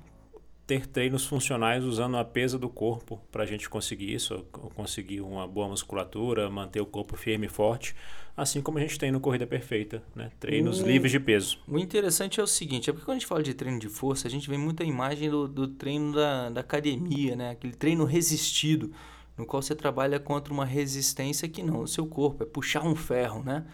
ter 0.68 0.86
treinos 0.86 1.24
funcionais 1.24 1.82
usando 1.82 2.18
a 2.18 2.24
pesa 2.24 2.58
do 2.58 2.68
corpo 2.68 3.18
para 3.32 3.42
a 3.42 3.46
gente 3.46 3.70
conseguir 3.70 4.12
isso, 4.12 4.44
conseguir 4.74 5.22
uma 5.22 5.48
boa 5.48 5.66
musculatura, 5.66 6.50
manter 6.50 6.78
o 6.78 6.84
corpo 6.84 7.16
firme 7.16 7.46
e 7.46 7.48
forte, 7.48 7.96
assim 8.36 8.60
como 8.60 8.76
a 8.76 8.82
gente 8.82 8.98
tem 8.98 9.10
no 9.10 9.18
Corrida 9.18 9.46
Perfeita, 9.46 10.02
né? 10.14 10.30
treinos 10.38 10.80
livres 10.80 11.10
de 11.10 11.18
peso. 11.18 11.58
O 11.66 11.78
interessante 11.78 12.38
é 12.38 12.42
o 12.42 12.46
seguinte, 12.46 12.90
é 12.90 12.92
porque 12.92 13.06
quando 13.06 13.16
a 13.16 13.18
gente 13.18 13.26
fala 13.26 13.42
de 13.42 13.54
treino 13.54 13.78
de 13.78 13.88
força, 13.88 14.28
a 14.28 14.30
gente 14.30 14.46
vê 14.46 14.58
muita 14.58 14.84
imagem 14.84 15.30
do, 15.30 15.48
do 15.48 15.68
treino 15.68 16.12
da, 16.12 16.50
da 16.50 16.60
academia, 16.60 17.34
né? 17.34 17.52
aquele 17.52 17.72
treino 17.72 18.04
resistido, 18.04 18.92
no 19.38 19.46
qual 19.46 19.62
você 19.62 19.74
trabalha 19.74 20.20
contra 20.20 20.52
uma 20.52 20.66
resistência 20.66 21.48
que 21.48 21.62
não, 21.62 21.80
o 21.80 21.88
seu 21.88 22.06
corpo, 22.06 22.42
é 22.42 22.46
puxar 22.46 22.84
um 22.84 22.94
ferro, 22.94 23.42
né? 23.42 23.64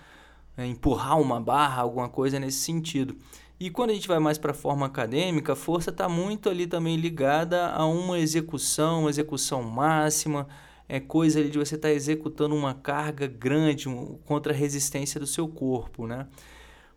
É 0.57 0.65
empurrar 0.65 1.21
uma 1.21 1.41
barra, 1.41 1.83
alguma 1.83 2.09
coisa 2.09 2.39
nesse 2.39 2.59
sentido. 2.59 3.17
E 3.59 3.71
quando 3.71 3.91
a 3.91 3.95
gente 3.95 4.09
vai 4.09 4.19
mais 4.19 4.37
para 4.37 4.51
a 4.51 4.55
forma 4.55 4.87
acadêmica, 4.87 5.53
a 5.53 5.57
força 5.57 5.91
está 5.91 6.09
muito 6.09 6.49
ali 6.49 6.67
também 6.67 6.97
ligada 6.97 7.69
a 7.69 7.87
uma 7.87 8.19
execução, 8.19 9.01
uma 9.03 9.11
execução 9.11 9.63
máxima, 9.63 10.49
é 10.89 10.99
coisa 10.99 11.39
ali 11.39 11.51
de 11.51 11.59
você 11.59 11.77
estar 11.77 11.89
tá 11.89 11.95
executando 11.95 12.55
uma 12.55 12.75
carga 12.75 13.27
grande 13.27 13.89
um, 13.89 14.19
contra 14.25 14.53
a 14.53 14.57
resistência 14.57 15.21
do 15.21 15.27
seu 15.27 15.49
corpo, 15.49 16.07
né? 16.07 16.27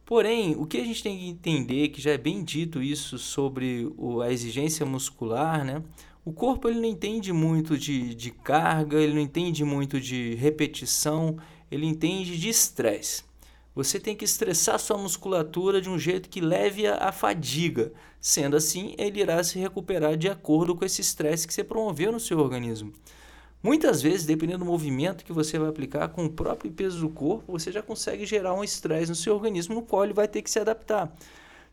Porém, 0.04 0.56
o 0.56 0.66
que 0.66 0.78
a 0.78 0.84
gente 0.84 1.04
tem 1.04 1.18
que 1.18 1.28
entender, 1.28 1.90
que 1.90 2.02
já 2.02 2.12
é 2.12 2.18
bem 2.18 2.44
dito 2.44 2.82
isso 2.82 3.18
sobre 3.18 3.92
o, 3.98 4.22
a 4.22 4.32
exigência 4.32 4.86
muscular, 4.86 5.64
né? 5.64 5.84
O 6.24 6.34
corpo 6.34 6.68
ele 6.68 6.80
não 6.80 6.88
entende 6.88 7.32
muito 7.32 7.78
de, 7.78 8.16
de 8.16 8.32
carga, 8.32 8.98
ele 8.98 9.14
não 9.14 9.22
entende 9.22 9.64
muito 9.64 10.00
de 10.00 10.36
repetição, 10.36 11.38
ele 11.70 11.86
entende 11.86 12.38
de 12.38 12.50
estresse. 12.50 13.24
Você 13.78 14.00
tem 14.00 14.16
que 14.16 14.26
estressar 14.26 14.80
sua 14.80 14.98
musculatura 14.98 15.80
de 15.80 15.88
um 15.88 16.00
jeito 16.00 16.30
que 16.30 16.42
leve 16.42 16.88
à 16.88 17.12
fadiga. 17.12 17.94
Sendo 18.20 18.58
assim, 18.58 18.96
ele 18.98 19.20
irá 19.20 19.44
se 19.44 19.60
recuperar 19.60 20.18
de 20.18 20.28
acordo 20.28 20.76
com 20.76 20.84
esse 20.84 21.00
estresse 21.00 21.46
que 21.46 21.54
você 21.54 21.64
promoveu 21.64 22.12
no 22.12 22.20
seu 22.20 22.40
organismo. 22.40 22.92
Muitas 23.62 24.02
vezes, 24.02 24.26
dependendo 24.26 24.66
do 24.66 24.66
movimento 24.66 25.24
que 25.24 25.32
você 25.32 25.60
vai 25.60 25.70
aplicar 25.70 26.08
com 26.08 26.26
o 26.26 26.30
próprio 26.32 26.72
peso 26.72 27.02
do 27.02 27.10
corpo, 27.10 27.52
você 27.52 27.72
já 27.72 27.84
consegue 27.84 28.26
gerar 28.26 28.56
um 28.56 28.64
estresse 28.64 29.10
no 29.10 29.16
seu 29.16 29.36
organismo 29.36 29.76
no 29.76 29.84
qual 29.84 30.06
ele 30.06 30.14
vai 30.14 30.28
ter 30.28 30.42
que 30.42 30.50
se 30.50 30.58
adaptar. 30.58 31.16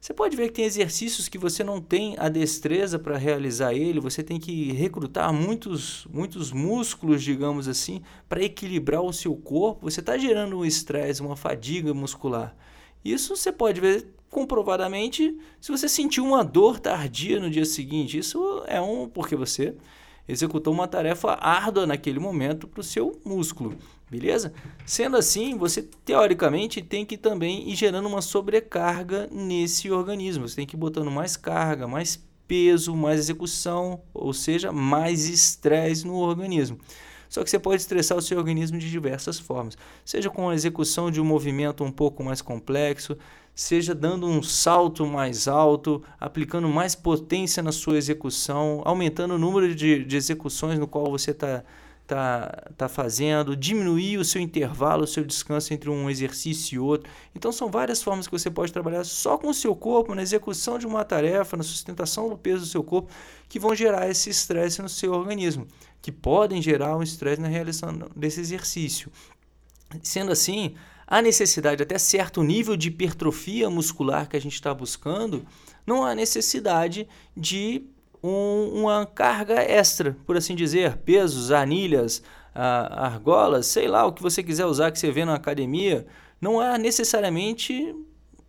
Você 0.05 0.13
pode 0.13 0.37
ver 0.37 0.49
que 0.49 0.57
tem 0.57 0.67
exercícios 0.67 1.31
que 1.31 1.39
você 1.39 1.65
não 1.65 1.81
tem 1.81 2.15
a 2.19 2.29
destreza 2.29 2.99
para 2.99 3.17
realizar 3.17 3.73
ele, 3.73 3.99
você 3.99 4.23
tem 4.23 4.39
que 4.39 4.71
recrutar 4.71 5.33
muitos, 5.33 6.07
muitos 6.13 6.53
músculos, 6.53 7.23
digamos 7.23 7.67
assim, 7.67 8.03
para 8.29 8.45
equilibrar 8.45 9.01
o 9.01 9.15
seu 9.15 9.35
corpo. 9.35 9.91
Você 9.91 10.01
está 10.01 10.19
gerando 10.19 10.59
um 10.59 10.65
estresse, 10.67 11.23
uma 11.23 11.37
fadiga 11.37 11.95
muscular. 11.95 12.55
Isso 13.03 13.35
você 13.35 13.51
pode 13.51 13.81
ver 13.81 14.07
comprovadamente 14.29 15.39
se 15.59 15.73
você 15.73 15.89
sentiu 15.89 16.27
uma 16.27 16.45
dor 16.45 16.79
tardia 16.79 17.41
no 17.41 17.49
dia 17.49 17.65
seguinte. 17.65 18.19
Isso 18.19 18.63
é 18.67 18.79
um 18.83 19.09
porque 19.09 19.35
você 19.35 19.75
executou 20.29 20.75
uma 20.75 20.87
tarefa 20.87 21.33
árdua 21.41 21.87
naquele 21.87 22.19
momento 22.19 22.69
para 22.69 22.81
o 22.81 22.85
seu 22.85 23.19
músculo. 23.25 23.75
Beleza? 24.15 24.53
Sendo 24.87 25.17
assim, 25.17 25.59
você 25.59 25.83
teoricamente 25.83 26.81
tem 26.81 27.05
que 27.05 27.17
também 27.17 27.69
ir 27.69 27.75
gerando 27.75 28.07
uma 28.07 28.23
sobrecarga 28.23 29.29
nesse 29.33 29.91
organismo. 29.91 30.49
Você 30.49 30.55
tem 30.55 30.67
que 30.67 30.77
ir 30.77 30.79
botando 30.79 31.11
mais 31.11 31.37
carga, 31.37 31.89
mais 31.89 32.25
peso, 32.47 32.95
mais 32.95 33.19
execução, 33.19 34.03
ou 34.15 34.33
seja, 34.33 34.71
mais 34.71 35.29
estresse 35.29 36.07
no 36.07 36.15
organismo. 36.15 36.79
Só 37.29 37.43
que 37.43 37.51
você 37.51 37.59
pode 37.59 37.83
estressar 37.83 38.17
o 38.17 38.23
seu 38.23 38.39
organismo 38.39 38.79
de 38.79 38.89
diversas 38.89 39.41
formas, 39.41 39.77
seja 40.05 40.31
com 40.31 40.49
a 40.49 40.55
execução 40.55 41.11
de 41.11 41.21
um 41.21 41.25
movimento 41.25 41.83
um 41.83 41.91
pouco 41.91 42.23
mais 42.23 42.41
complexo, 42.41 43.19
seja 43.53 43.93
dando 43.93 44.29
um 44.29 44.41
salto 44.45 45.05
mais 45.05 45.49
alto, 45.49 46.01
aplicando 46.21 46.69
mais 46.69 46.95
potência 46.95 47.65
na 47.65 47.73
sua 47.73 47.97
execução, 47.97 48.81
aumentando 48.85 49.35
o 49.35 49.39
número 49.39 49.75
de, 49.75 50.05
de 50.05 50.17
execuções 50.17 50.79
no 50.79 50.87
qual 50.87 51.11
você 51.11 51.33
está 51.33 51.65
tá, 52.07 52.71
tá 52.77 52.89
fazendo, 52.89 53.57
diminuir 53.57 54.19
o 54.19 54.25
seu 54.25 54.41
intervalo, 54.41 55.05
o 55.05 55.07
seu 55.07 55.25
descanso 55.25 55.73
entre 55.73 55.89
um 55.89 56.11
exercício 56.11 56.77
e 56.77 56.79
outro. 56.79 57.11
Então 57.35 57.51
são 57.51 57.71
várias 57.71 58.03
formas 58.03 58.27
que 58.27 58.33
você 58.33 58.51
pode 58.51 58.73
trabalhar 58.73 59.05
só 59.05 59.39
com 59.39 59.49
o 59.49 59.55
seu 59.55 59.75
corpo, 59.75 60.15
na 60.15 60.23
execução 60.23 60.79
de 60.79 60.87
uma 60.87 61.05
tarefa, 61.05 61.57
na 61.57 61.63
sustentação 61.63 62.29
do 62.29 62.37
peso 62.37 62.61
do 62.61 62.67
seu 62.67 62.83
corpo, 62.83 63.11
que 63.49 63.59
vão 63.59 63.75
gerar 63.75 64.09
esse 64.09 64.31
estresse 64.31 64.83
no 64.83 64.89
seu 64.89 65.13
organismo, 65.13 65.67
que 66.03 66.13
podem 66.13 66.61
gerar 66.61 66.97
um 66.97 67.03
estresse 67.03 67.41
na 67.41 67.49
realização 67.49 68.11
desse 68.15 68.41
exercício. 68.41 69.11
Sendo 70.03 70.33
assim, 70.33 70.75
a 71.07 71.23
necessidade 71.23 71.83
até 71.83 71.99
certo 71.99 72.43
nível 72.43 72.77
de 72.77 72.89
hipertrofia 72.89 73.71
muscular 73.71 74.29
que 74.29 74.37
a 74.37 74.41
gente 74.41 74.55
está 74.55 74.75
buscando, 74.75 75.47
não 75.87 76.05
há 76.05 76.15
necessidade 76.15 77.07
de 77.37 77.87
um, 78.25 78.81
uma 78.81 79.05
carga 79.05 79.61
extra, 79.61 80.17
por 80.25 80.35
assim 80.35 80.55
dizer, 80.55 80.97
pesos, 80.97 81.53
anilhas, 81.53 82.23
argolas, 82.55 83.67
sei 83.67 83.87
lá, 83.87 84.07
o 84.07 84.13
que 84.15 84.23
você 84.23 84.43
quiser 84.43 84.65
usar 84.65 84.91
que 84.91 84.99
você 84.99 85.11
vê 85.11 85.27
na 85.27 85.35
academia, 85.35 86.07
não 86.41 86.59
há 86.59 86.79
necessariamente 86.79 87.95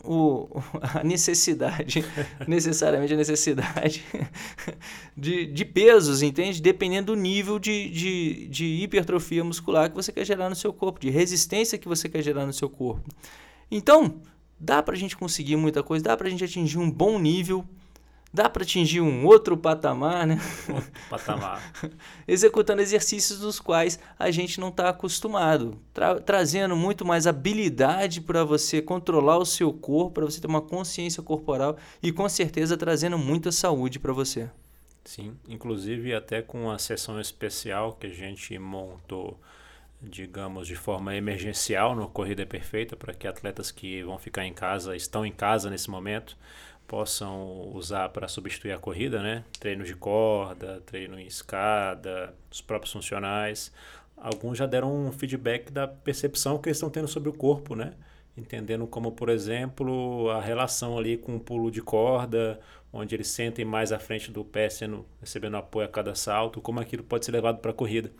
o, 0.01 0.47
a 0.81 1.03
necessidade, 1.03 2.05
necessariamente 2.47 3.13
a 3.15 3.17
necessidade 3.17 4.01
de, 5.17 5.45
de 5.45 5.65
pesos, 5.65 6.21
entende? 6.21 6.61
Dependendo 6.61 7.13
do 7.13 7.21
nível 7.21 7.59
de, 7.59 7.89
de, 7.89 8.47
de 8.47 8.65
hipertrofia 8.81 9.43
muscular 9.43 9.89
que 9.89 9.95
você 9.95 10.13
quer 10.13 10.23
gerar 10.23 10.49
no 10.49 10.55
seu 10.55 10.71
corpo, 10.71 11.01
de 11.01 11.09
resistência 11.09 11.77
que 11.77 11.87
você 11.87 12.07
quer 12.07 12.21
gerar 12.21 12.45
no 12.45 12.53
seu 12.53 12.69
corpo. 12.69 13.09
Então, 13.69 14.21
dá 14.57 14.81
para 14.81 14.95
a 14.95 14.97
gente 14.97 15.17
conseguir 15.17 15.57
muita 15.57 15.83
coisa, 15.83 16.05
dá 16.05 16.15
para 16.15 16.27
a 16.27 16.29
gente 16.29 16.45
atingir 16.45 16.77
um 16.77 16.89
bom 16.89 17.19
nível 17.19 17.67
dá 18.35 18.49
para 18.49 18.63
atingir 18.63 19.01
um 19.01 19.25
outro 19.25 19.57
patamar, 19.57 20.27
né? 20.27 20.39
Outro 20.69 20.91
patamar. 21.09 21.73
Executando 22.27 22.81
exercícios 22.81 23.39
dos 23.39 23.59
quais 23.59 23.97
a 24.19 24.29
gente 24.29 24.59
não 24.59 24.67
está 24.67 24.89
acostumado, 24.89 25.79
tra 25.93 26.19
trazendo 26.19 26.75
muito 26.75 27.05
mais 27.05 27.25
habilidade 27.25 28.21
para 28.21 28.43
você 28.43 28.81
controlar 28.81 29.37
o 29.37 29.45
seu 29.45 29.73
corpo, 29.73 30.15
para 30.15 30.25
você 30.25 30.41
ter 30.41 30.47
uma 30.47 30.61
consciência 30.61 31.23
corporal 31.23 31.77
e 32.03 32.11
com 32.11 32.27
certeza 32.27 32.77
trazendo 32.77 33.17
muita 33.17 33.51
saúde 33.51 33.97
para 33.97 34.11
você. 34.13 34.49
Sim, 35.05 35.35
inclusive 35.47 36.13
até 36.13 36.41
com 36.41 36.69
a 36.69 36.77
sessão 36.77 37.19
especial 37.19 37.93
que 37.93 38.07
a 38.07 38.13
gente 38.13 38.57
montou 38.59 39.39
digamos, 40.01 40.67
de 40.67 40.75
forma 40.75 41.15
emergencial 41.15 41.95
no 41.95 42.07
Corrida 42.07 42.45
Perfeita, 42.45 42.95
para 42.95 43.13
que 43.13 43.27
atletas 43.27 43.71
que 43.71 44.03
vão 44.03 44.17
ficar 44.17 44.45
em 44.45 44.53
casa, 44.53 44.95
estão 44.95 45.25
em 45.25 45.31
casa 45.31 45.69
nesse 45.69 45.89
momento, 45.89 46.37
possam 46.87 47.69
usar 47.73 48.09
para 48.09 48.27
substituir 48.27 48.71
a 48.71 48.77
corrida, 48.77 49.21
né? 49.21 49.43
Treino 49.59 49.83
de 49.83 49.95
corda, 49.95 50.81
treino 50.85 51.19
em 51.19 51.25
escada, 51.25 52.33
os 52.51 52.61
próprios 52.61 52.93
funcionais. 52.93 53.71
Alguns 54.17 54.57
já 54.57 54.65
deram 54.65 55.07
um 55.07 55.11
feedback 55.11 55.71
da 55.71 55.87
percepção 55.87 56.57
que 56.57 56.69
eles 56.69 56.77
estão 56.77 56.89
tendo 56.89 57.07
sobre 57.07 57.29
o 57.29 57.33
corpo, 57.33 57.75
né? 57.75 57.93
Entendendo 58.37 58.85
como, 58.87 59.11
por 59.11 59.29
exemplo, 59.29 60.29
a 60.29 60.41
relação 60.41 60.97
ali 60.97 61.17
com 61.17 61.35
o 61.35 61.39
pulo 61.39 61.71
de 61.71 61.81
corda, 61.81 62.59
onde 62.91 63.15
eles 63.15 63.27
sentem 63.27 63.65
mais 63.65 63.91
à 63.91 63.99
frente 63.99 64.31
do 64.31 64.43
pé, 64.43 64.69
sendo, 64.69 65.05
recebendo 65.19 65.57
apoio 65.57 65.85
a 65.85 65.89
cada 65.89 66.15
salto, 66.15 66.61
como 66.61 66.79
aquilo 66.79 67.03
pode 67.03 67.25
ser 67.25 67.31
levado 67.31 67.59
para 67.59 67.71
a 67.71 67.73
corrida. 67.73 68.11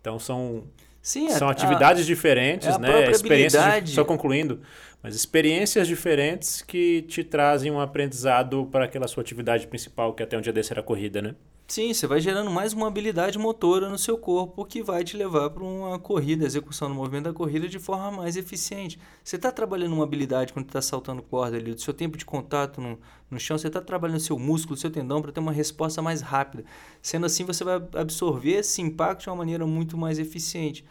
Então 0.00 0.18
são 0.18 0.64
Sim, 1.00 1.30
são 1.30 1.48
a, 1.48 1.52
atividades 1.52 2.02
a, 2.02 2.06
diferentes, 2.06 2.68
é 2.68 2.78
né? 2.78 3.10
Experiências, 3.10 3.90
só 3.90 4.04
concluindo, 4.04 4.60
mas 5.02 5.14
experiências 5.14 5.86
diferentes 5.86 6.60
que 6.60 7.02
te 7.02 7.22
trazem 7.24 7.70
um 7.70 7.80
aprendizado 7.80 8.68
para 8.70 8.84
aquela 8.84 9.08
sua 9.08 9.22
atividade 9.22 9.66
principal, 9.66 10.12
que 10.12 10.22
até 10.22 10.36
um 10.36 10.40
dia 10.40 10.52
desse 10.52 10.72
era 10.72 10.80
a 10.80 10.84
corrida, 10.84 11.22
né? 11.22 11.34
Sim, 11.70 11.92
você 11.92 12.06
vai 12.06 12.18
gerando 12.18 12.50
mais 12.50 12.72
uma 12.72 12.86
habilidade 12.88 13.38
motora 13.38 13.90
no 13.90 13.98
seu 13.98 14.16
corpo 14.16 14.64
que 14.64 14.82
vai 14.82 15.04
te 15.04 15.18
levar 15.18 15.50
para 15.50 15.62
uma 15.62 15.98
corrida, 15.98 16.46
execução 16.46 16.88
do 16.88 16.94
movimento 16.94 17.24
da 17.24 17.32
corrida 17.34 17.68
de 17.68 17.78
forma 17.78 18.10
mais 18.10 18.38
eficiente. 18.38 18.98
Você 19.22 19.36
está 19.36 19.52
trabalhando 19.52 19.92
uma 19.92 20.02
habilidade 20.02 20.54
quando 20.54 20.64
está 20.64 20.80
saltando 20.80 21.22
corda 21.22 21.58
ali, 21.58 21.74
do 21.74 21.80
seu 21.82 21.92
tempo 21.92 22.16
de 22.16 22.24
contato 22.24 22.80
no, 22.80 22.98
no 23.30 23.38
chão, 23.38 23.58
você 23.58 23.66
está 23.66 23.82
trabalhando 23.82 24.18
seu 24.18 24.38
músculo, 24.38 24.78
seu 24.78 24.90
tendão 24.90 25.20
para 25.20 25.30
ter 25.30 25.40
uma 25.40 25.52
resposta 25.52 26.00
mais 26.00 26.22
rápida. 26.22 26.64
Sendo 27.02 27.26
assim, 27.26 27.44
você 27.44 27.62
vai 27.62 27.74
absorver 27.96 28.60
esse 28.60 28.80
impacto 28.80 29.24
de 29.24 29.28
uma 29.28 29.36
maneira 29.36 29.66
muito 29.66 29.96
mais 29.96 30.18
eficiente 30.18 30.84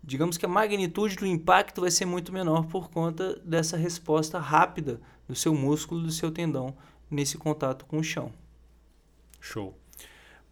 digamos 0.00 0.38
que 0.38 0.46
a 0.46 0.48
magnitude 0.48 1.16
do 1.16 1.26
impacto 1.26 1.80
vai 1.80 1.90
ser 1.90 2.04
muito 2.04 2.32
menor 2.32 2.66
por 2.66 2.88
conta 2.88 3.34
dessa 3.44 3.76
resposta 3.76 4.38
rápida 4.38 5.00
do 5.26 5.34
seu 5.34 5.54
músculo, 5.54 6.02
do 6.02 6.12
seu 6.12 6.30
tendão 6.30 6.76
nesse 7.10 7.36
contato 7.36 7.84
com 7.84 7.98
o 7.98 8.04
chão. 8.04 8.32
Show. 9.40 9.74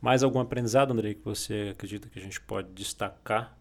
Mais 0.00 0.22
algum 0.22 0.38
aprendizado, 0.40 0.92
Andrei, 0.92 1.14
que 1.14 1.24
você 1.24 1.70
acredita 1.72 2.08
que 2.08 2.18
a 2.18 2.22
gente 2.22 2.40
pode 2.40 2.68
destacar 2.72 3.56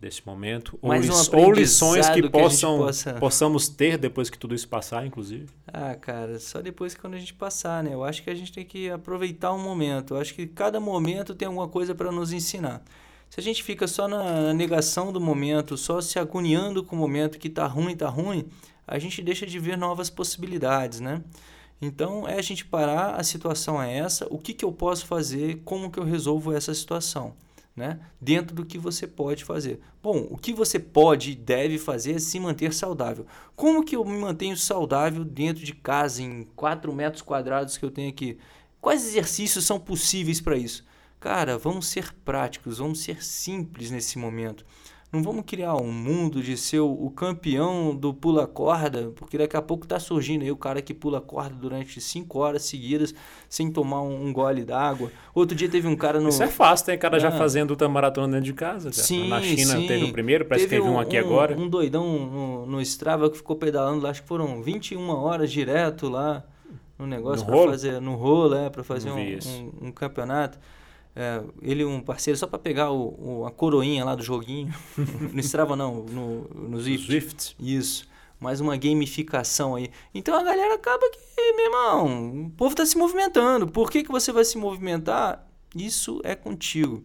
desse 0.00 0.26
momento? 0.26 0.78
Ou, 0.82 0.92
um 0.92 1.42
ou 1.44 1.52
lições 1.52 2.08
que, 2.10 2.22
que 2.22 2.28
possam, 2.28 2.78
possa... 2.78 3.14
possamos 3.14 3.68
ter 3.68 3.96
depois 3.96 4.28
que 4.28 4.38
tudo 4.38 4.54
isso 4.54 4.68
passar, 4.68 5.06
inclusive? 5.06 5.46
Ah, 5.66 5.94
cara, 5.94 6.38
só 6.38 6.60
depois 6.60 6.94
que 6.94 7.00
quando 7.00 7.14
a 7.14 7.18
gente 7.18 7.34
passar, 7.34 7.82
né? 7.82 7.94
Eu 7.94 8.04
acho 8.04 8.22
que 8.22 8.30
a 8.30 8.34
gente 8.34 8.52
tem 8.52 8.64
que 8.64 8.90
aproveitar 8.90 9.52
o 9.52 9.56
um 9.56 9.62
momento. 9.62 10.14
Eu 10.14 10.20
acho 10.20 10.34
que 10.34 10.46
cada 10.46 10.78
momento 10.78 11.34
tem 11.34 11.46
alguma 11.46 11.68
coisa 11.68 11.94
para 11.94 12.12
nos 12.12 12.32
ensinar. 12.32 12.82
Se 13.30 13.40
a 13.40 13.42
gente 13.42 13.62
fica 13.62 13.88
só 13.88 14.06
na 14.06 14.52
negação 14.52 15.12
do 15.12 15.20
momento, 15.20 15.76
só 15.76 16.00
se 16.00 16.18
agoniando 16.18 16.84
com 16.84 16.94
o 16.94 16.98
momento 16.98 17.38
que 17.38 17.48
está 17.48 17.66
ruim, 17.66 17.92
está 17.92 18.08
ruim, 18.08 18.46
a 18.86 18.98
gente 18.98 19.22
deixa 19.22 19.46
de 19.46 19.58
ver 19.58 19.76
novas 19.76 20.10
possibilidades, 20.10 21.00
né? 21.00 21.22
Então, 21.84 22.26
é 22.26 22.38
a 22.38 22.42
gente 22.42 22.64
parar, 22.64 23.16
a 23.16 23.22
situação 23.22 23.82
é 23.82 23.98
essa, 23.98 24.26
o 24.30 24.38
que, 24.38 24.54
que 24.54 24.64
eu 24.64 24.72
posso 24.72 25.06
fazer, 25.06 25.60
como 25.64 25.90
que 25.90 25.98
eu 25.98 26.04
resolvo 26.04 26.52
essa 26.52 26.72
situação, 26.72 27.34
né? 27.76 28.00
Dentro 28.20 28.54
do 28.54 28.64
que 28.64 28.78
você 28.78 29.06
pode 29.06 29.44
fazer. 29.44 29.80
Bom, 30.02 30.26
o 30.30 30.38
que 30.38 30.52
você 30.52 30.78
pode 30.78 31.32
e 31.32 31.34
deve 31.34 31.78
fazer 31.78 32.14
é 32.14 32.18
se 32.18 32.40
manter 32.40 32.72
saudável. 32.72 33.26
Como 33.54 33.84
que 33.84 33.96
eu 33.96 34.04
me 34.04 34.18
mantenho 34.18 34.56
saudável 34.56 35.24
dentro 35.24 35.64
de 35.64 35.74
casa, 35.74 36.22
em 36.22 36.44
4 36.56 36.92
metros 36.92 37.22
quadrados 37.22 37.76
que 37.76 37.84
eu 37.84 37.90
tenho 37.90 38.08
aqui? 38.08 38.38
Quais 38.80 39.04
exercícios 39.06 39.64
são 39.64 39.78
possíveis 39.78 40.40
para 40.40 40.56
isso? 40.56 40.84
Cara, 41.20 41.56
vamos 41.58 41.86
ser 41.86 42.14
práticos, 42.24 42.78
vamos 42.78 43.00
ser 43.00 43.24
simples 43.24 43.90
nesse 43.90 44.18
momento. 44.18 44.64
Não 45.14 45.22
vamos 45.22 45.44
criar 45.46 45.76
um 45.76 45.92
mundo 45.92 46.42
de 46.42 46.56
ser 46.56 46.80
o 46.80 47.08
campeão 47.14 47.94
do 47.94 48.12
pula-corda, 48.12 49.12
porque 49.14 49.38
daqui 49.38 49.56
a 49.56 49.62
pouco 49.62 49.84
está 49.84 50.00
surgindo 50.00 50.42
aí 50.42 50.50
o 50.50 50.56
cara 50.56 50.82
que 50.82 50.92
pula 50.92 51.20
corda 51.20 51.54
durante 51.54 52.00
cinco 52.00 52.40
horas 52.40 52.64
seguidas 52.64 53.14
sem 53.48 53.70
tomar 53.70 54.02
um, 54.02 54.26
um 54.26 54.32
gole 54.32 54.64
d'água. 54.64 55.12
Outro 55.32 55.56
dia 55.56 55.68
teve 55.68 55.86
um 55.86 55.94
cara 55.94 56.18
no. 56.18 56.30
Isso 56.30 56.42
é 56.42 56.48
fácil, 56.48 56.86
tem 56.86 56.98
cara 56.98 57.18
ah. 57.18 57.20
já 57.20 57.30
fazendo 57.30 57.70
outra 57.70 57.88
maratona 57.88 58.26
dentro 58.26 58.46
de 58.46 58.54
casa. 58.54 58.90
Já. 58.90 59.04
Sim, 59.04 59.28
Na 59.28 59.40
China 59.40 59.76
sim. 59.76 59.86
teve 59.86 60.04
o 60.06 60.12
primeiro, 60.12 60.46
parece 60.46 60.66
teve 60.66 60.80
que 60.80 60.82
teve 60.82 60.92
um, 60.92 60.98
um 60.98 61.00
aqui 61.00 61.16
agora. 61.16 61.56
Um 61.56 61.68
doidão 61.68 62.04
no, 62.04 62.66
no 62.66 62.80
Strava 62.80 63.30
que 63.30 63.36
ficou 63.36 63.54
pedalando 63.54 64.02
lá, 64.02 64.10
acho 64.10 64.22
que 64.22 64.26
foram 64.26 64.60
21 64.64 65.08
horas 65.10 65.52
direto 65.52 66.08
lá 66.08 66.42
no 66.98 67.06
negócio 67.06 67.46
para 67.46 67.56
fazer. 67.70 68.00
No 68.00 68.16
rolo, 68.16 68.56
é, 68.56 68.68
para 68.68 68.82
fazer 68.82 69.12
um, 69.12 69.18
um, 69.20 69.88
um 69.88 69.92
campeonato. 69.92 70.58
É, 71.16 71.40
ele 71.62 71.84
um 71.84 72.00
parceiro 72.00 72.36
só 72.36 72.46
para 72.46 72.58
pegar 72.58 72.90
o, 72.90 73.40
o, 73.40 73.46
a 73.46 73.50
coroinha 73.50 74.04
lá 74.04 74.14
do 74.14 74.22
joguinho. 74.22 74.74
no 75.32 75.40
Strava 75.40 75.76
não, 75.76 76.02
no, 76.04 76.48
no 76.48 76.80
Zwift. 76.80 77.06
Zwift. 77.06 77.56
Isso. 77.60 78.08
Mais 78.40 78.60
uma 78.60 78.76
gamificação 78.76 79.76
aí. 79.76 79.90
Então 80.12 80.34
a 80.34 80.42
galera 80.42 80.74
acaba 80.74 81.08
que, 81.10 81.52
meu 81.52 81.66
irmão, 81.66 82.46
o 82.46 82.50
povo 82.50 82.72
está 82.72 82.84
se 82.84 82.98
movimentando. 82.98 83.68
Por 83.68 83.90
que, 83.90 84.02
que 84.02 84.10
você 84.10 84.32
vai 84.32 84.44
se 84.44 84.58
movimentar? 84.58 85.46
Isso 85.74 86.20
é 86.24 86.34
contigo. 86.34 87.04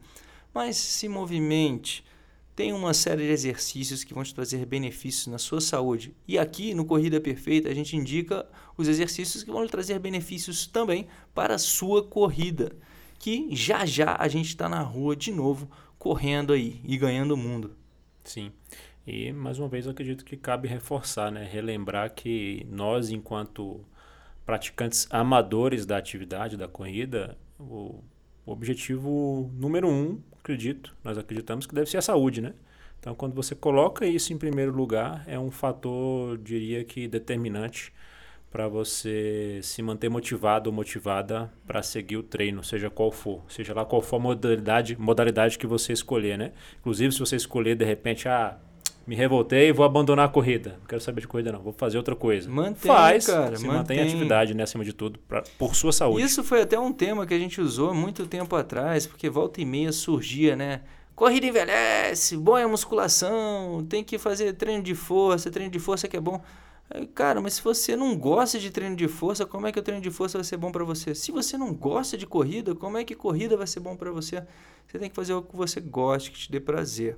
Mas 0.54 0.76
se 0.78 1.08
movimente. 1.08 2.04
Tem 2.56 2.74
uma 2.74 2.94
série 2.94 3.26
de 3.26 3.32
exercícios 3.32 4.04
que 4.04 4.14
vão 4.14 4.22
te 4.22 4.36
trazer 4.36 4.66
benefícios 4.66 5.28
na 5.28 5.38
sua 5.38 5.62
saúde. 5.62 6.14
E 6.28 6.38
aqui 6.38 6.74
no 6.74 6.84
Corrida 6.84 7.22
Perfeita 7.22 7.70
a 7.70 7.74
gente 7.74 7.96
indica 7.96 8.46
os 8.76 8.90
exercícios 8.90 9.46
que 9.46 9.52
vão 9.52 9.64
lhe 9.64 9.70
trazer 9.70 9.98
benefícios 9.98 10.68
também 10.68 11.08
para 11.34 11.56
a 11.56 11.58
sua 11.58 12.04
corrida 12.04 12.76
que 13.20 13.54
já 13.56 13.86
já 13.86 14.16
a 14.18 14.28
gente 14.28 14.48
está 14.48 14.70
na 14.70 14.82
rua 14.82 15.16
de 15.16 15.32
novo, 15.32 15.70
correndo 16.00 16.54
aí 16.54 16.82
e 16.84 16.98
ganhando 16.98 17.34
o 17.34 17.38
mundo. 17.38 17.76
Sim. 18.24 18.52
E 19.06 19.32
mais 19.34 19.60
uma 19.60 19.68
vez 19.68 19.86
eu 19.86 19.92
acredito 19.92 20.24
que 20.24 20.38
cabe 20.38 20.68
reforçar, 20.68 21.32
né? 21.32 21.44
relembrar 21.44 22.14
que 22.14 22.66
nós, 22.70 23.10
enquanto 23.10 23.84
praticantes 24.46 25.08
amadores 25.10 25.86
da 25.86 25.98
atividade 25.98 26.58
da 26.58 26.68
corrida, 26.68 27.38
o, 27.60 28.04
objetivo 28.46 29.52
número 29.54 29.88
um, 29.88 30.20
acredito, 30.40 30.96
nós 31.04 31.18
acreditamos 31.18 31.68
que 31.68 31.76
deve 31.76 31.90
ser 31.90 31.98
a 31.98 32.02
saúde, 32.02 32.42
né? 32.42 32.54
Então, 33.00 33.16
quando 33.16 33.34
você 33.34 33.56
coloca 33.56 34.06
isso 34.06 34.34
em 34.34 34.38
primeiro 34.38 34.76
lugar, 34.76 35.24
é 35.28 35.40
um 35.40 35.52
fator, 35.52 36.38
diria 36.38 36.84
que 36.84 37.08
determinante 37.08 37.94
para 38.52 38.68
você 38.68 39.60
se 39.62 39.82
manter 39.82 40.10
motivado 40.10 40.70
ou 40.70 40.76
motivada 40.76 41.52
para 41.68 41.84
seguir 41.84 42.18
o 42.18 42.24
treino, 42.24 42.64
seja 42.64 42.90
qual 42.90 43.12
for, 43.12 43.44
seja 43.48 43.74
lá 43.74 43.86
qual 43.86 44.02
for 44.02 44.16
a 44.16 44.20
modalidade, 44.20 44.98
modalidade 45.00 45.58
que 45.58 45.68
você 45.68 45.94
escolher, 45.94 46.38
né? 46.38 46.52
Inclusive, 46.80 47.12
se 47.12 47.20
você 47.20 47.36
escolher 47.36 47.76
de 47.76 47.86
repente, 47.86 48.28
ah, 48.28 48.58
me 49.06 49.16
revoltei 49.16 49.70
e 49.70 49.72
vou 49.72 49.86
abandonar 49.86 50.26
a 50.26 50.30
corrida. 50.30 50.78
Não 50.80 50.88
quero 50.88 51.02
saber 51.02 51.22
de 51.22 51.28
corrida 51.28 51.52
não, 51.52 51.62
vou 51.62 51.74
fazer 51.74 51.98
outra 51.98 52.16
coisa. 52.16 52.50
Mantém, 52.50 52.92
Faz, 52.92 53.28
cara, 53.28 53.56
se 53.56 53.66
mantém, 53.66 53.98
mantém 53.98 54.00
atividade, 54.02 54.54
né, 54.54 54.64
acima 54.64 54.84
de 54.84 54.94
tudo, 54.94 55.20
pra, 55.28 55.44
por 55.58 55.76
sua 55.76 55.92
saúde. 55.92 56.24
Isso 56.24 56.44
foi 56.44 56.62
até 56.62 56.80
um 56.80 56.92
tema 56.92 57.28
que 57.28 57.34
a 57.34 57.40
gente 57.40 57.62
usou 57.62 57.94
muito 57.94 58.26
tempo 58.26 58.56
atrás, 58.56 59.06
porque 59.06 59.30
volta 59.30 59.62
e 59.62 59.66
meia 59.66 59.92
surgia, 59.92 60.56
né? 60.56 60.82
Corrida 61.16 61.46
envelhece, 61.48 62.38
bom 62.38 62.58
é 62.58 62.64
a 62.64 62.68
musculação, 62.68 63.86
tem 63.90 64.04
que 64.04 64.18
fazer 64.18 64.54
treino 64.54 64.82
de 64.82 64.96
força, 64.96 65.52
treino 65.52 65.72
de 65.72 65.80
força 65.80 66.08
que 66.08 66.16
é 66.16 66.22
bom. 66.22 66.42
Cara, 67.14 67.40
mas 67.40 67.54
se 67.54 67.62
você 67.62 67.96
não 67.96 68.18
gosta 68.18 68.58
de 68.58 68.72
treino 68.72 68.96
de 68.96 69.08
força, 69.08 69.46
como 69.46 69.68
é 69.68 69.72
que 69.72 69.80
o 69.80 69.82
treino 69.82 70.02
de 70.02 70.10
força 70.10 70.40
vai 70.40 70.46
ser 70.46 70.58
bom 70.58 70.72
para 70.72 70.84
você? 70.84 71.14
Se 71.14 71.32
você 71.32 71.56
não 71.56 71.72
gosta 71.74 72.18
de 72.18 72.26
corrida, 72.26 72.74
como 72.74 72.98
é 72.98 73.04
que 73.04 73.14
corrida 73.14 73.56
vai 73.56 73.68
ser 73.68 73.80
bom 73.80 73.96
para 73.96 74.12
você? 74.12 74.44
Você 74.88 74.98
tem 74.98 75.10
que 75.10 75.16
fazer 75.16 75.34
o 75.34 75.44
que 75.44 75.56
você 75.56 75.80
goste, 75.80 76.32
que 76.32 76.40
te 76.40 76.52
dê 76.52 76.60
prazer. 76.60 77.16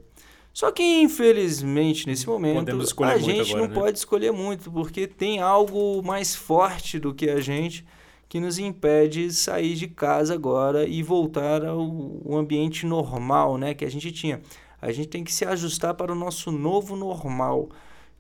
Só 0.53 0.69
que, 0.71 0.83
infelizmente, 0.83 2.05
nesse 2.05 2.27
momento, 2.27 2.69
a 3.03 3.17
gente 3.17 3.51
agora, 3.51 3.61
não 3.61 3.67
né? 3.69 3.73
pode 3.73 3.97
escolher 3.97 4.33
muito, 4.33 4.69
porque 4.69 5.07
tem 5.07 5.39
algo 5.39 6.03
mais 6.03 6.35
forte 6.35 6.99
do 6.99 7.13
que 7.13 7.29
a 7.29 7.39
gente 7.39 7.85
que 8.27 8.39
nos 8.39 8.59
impede 8.59 9.27
de 9.27 9.33
sair 9.33 9.75
de 9.75 9.87
casa 9.87 10.33
agora 10.33 10.87
e 10.87 11.03
voltar 11.03 11.65
ao 11.65 12.33
ambiente 12.33 12.85
normal 12.85 13.57
né, 13.57 13.73
que 13.73 13.85
a 13.85 13.91
gente 13.91 14.11
tinha. 14.11 14.41
A 14.81 14.91
gente 14.91 15.07
tem 15.09 15.23
que 15.23 15.33
se 15.33 15.45
ajustar 15.45 15.93
para 15.93 16.11
o 16.11 16.15
nosso 16.15 16.51
novo 16.51 16.95
normal. 16.95 17.69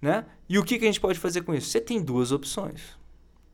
Né? 0.01 0.25
E 0.51 0.59
o 0.59 0.65
que, 0.65 0.77
que 0.77 0.83
a 0.83 0.87
gente 0.87 0.99
pode 0.99 1.17
fazer 1.17 1.43
com 1.43 1.53
isso? 1.53 1.69
Você 1.69 1.79
tem 1.79 2.03
duas 2.03 2.33
opções. 2.33 2.99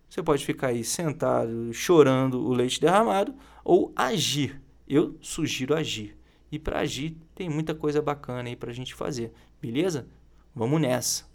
Você 0.10 0.24
pode 0.24 0.44
ficar 0.44 0.70
aí 0.70 0.84
sentado, 0.84 1.72
chorando 1.72 2.44
o 2.44 2.52
leite 2.52 2.82
derramado, 2.82 3.36
ou 3.64 3.94
agir. 3.96 4.60
Eu 4.88 5.16
sugiro 5.22 5.76
agir. 5.76 6.18
E 6.52 6.58
para 6.58 6.80
agir, 6.80 7.16
tem 7.36 7.52
muita 7.52 7.76
coisa 7.76 8.02
bacana 8.02 8.50
aí 8.50 8.56
para 8.56 8.72
a 8.72 8.74
gente 8.74 8.96
fazer. 8.96 9.32
Beleza? 9.62 10.08
Vamos 10.56 10.82
nessa. 10.82 11.26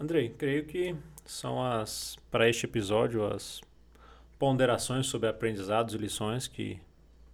Andrei, 0.00 0.30
creio 0.30 0.64
que 0.64 0.96
são 1.26 1.62
as, 1.62 2.16
para 2.30 2.48
este 2.48 2.64
episódio, 2.64 3.26
as 3.26 3.60
ponderações 4.38 5.08
sobre 5.08 5.28
aprendizados 5.28 5.94
e 5.94 5.98
lições 5.98 6.48
que 6.48 6.80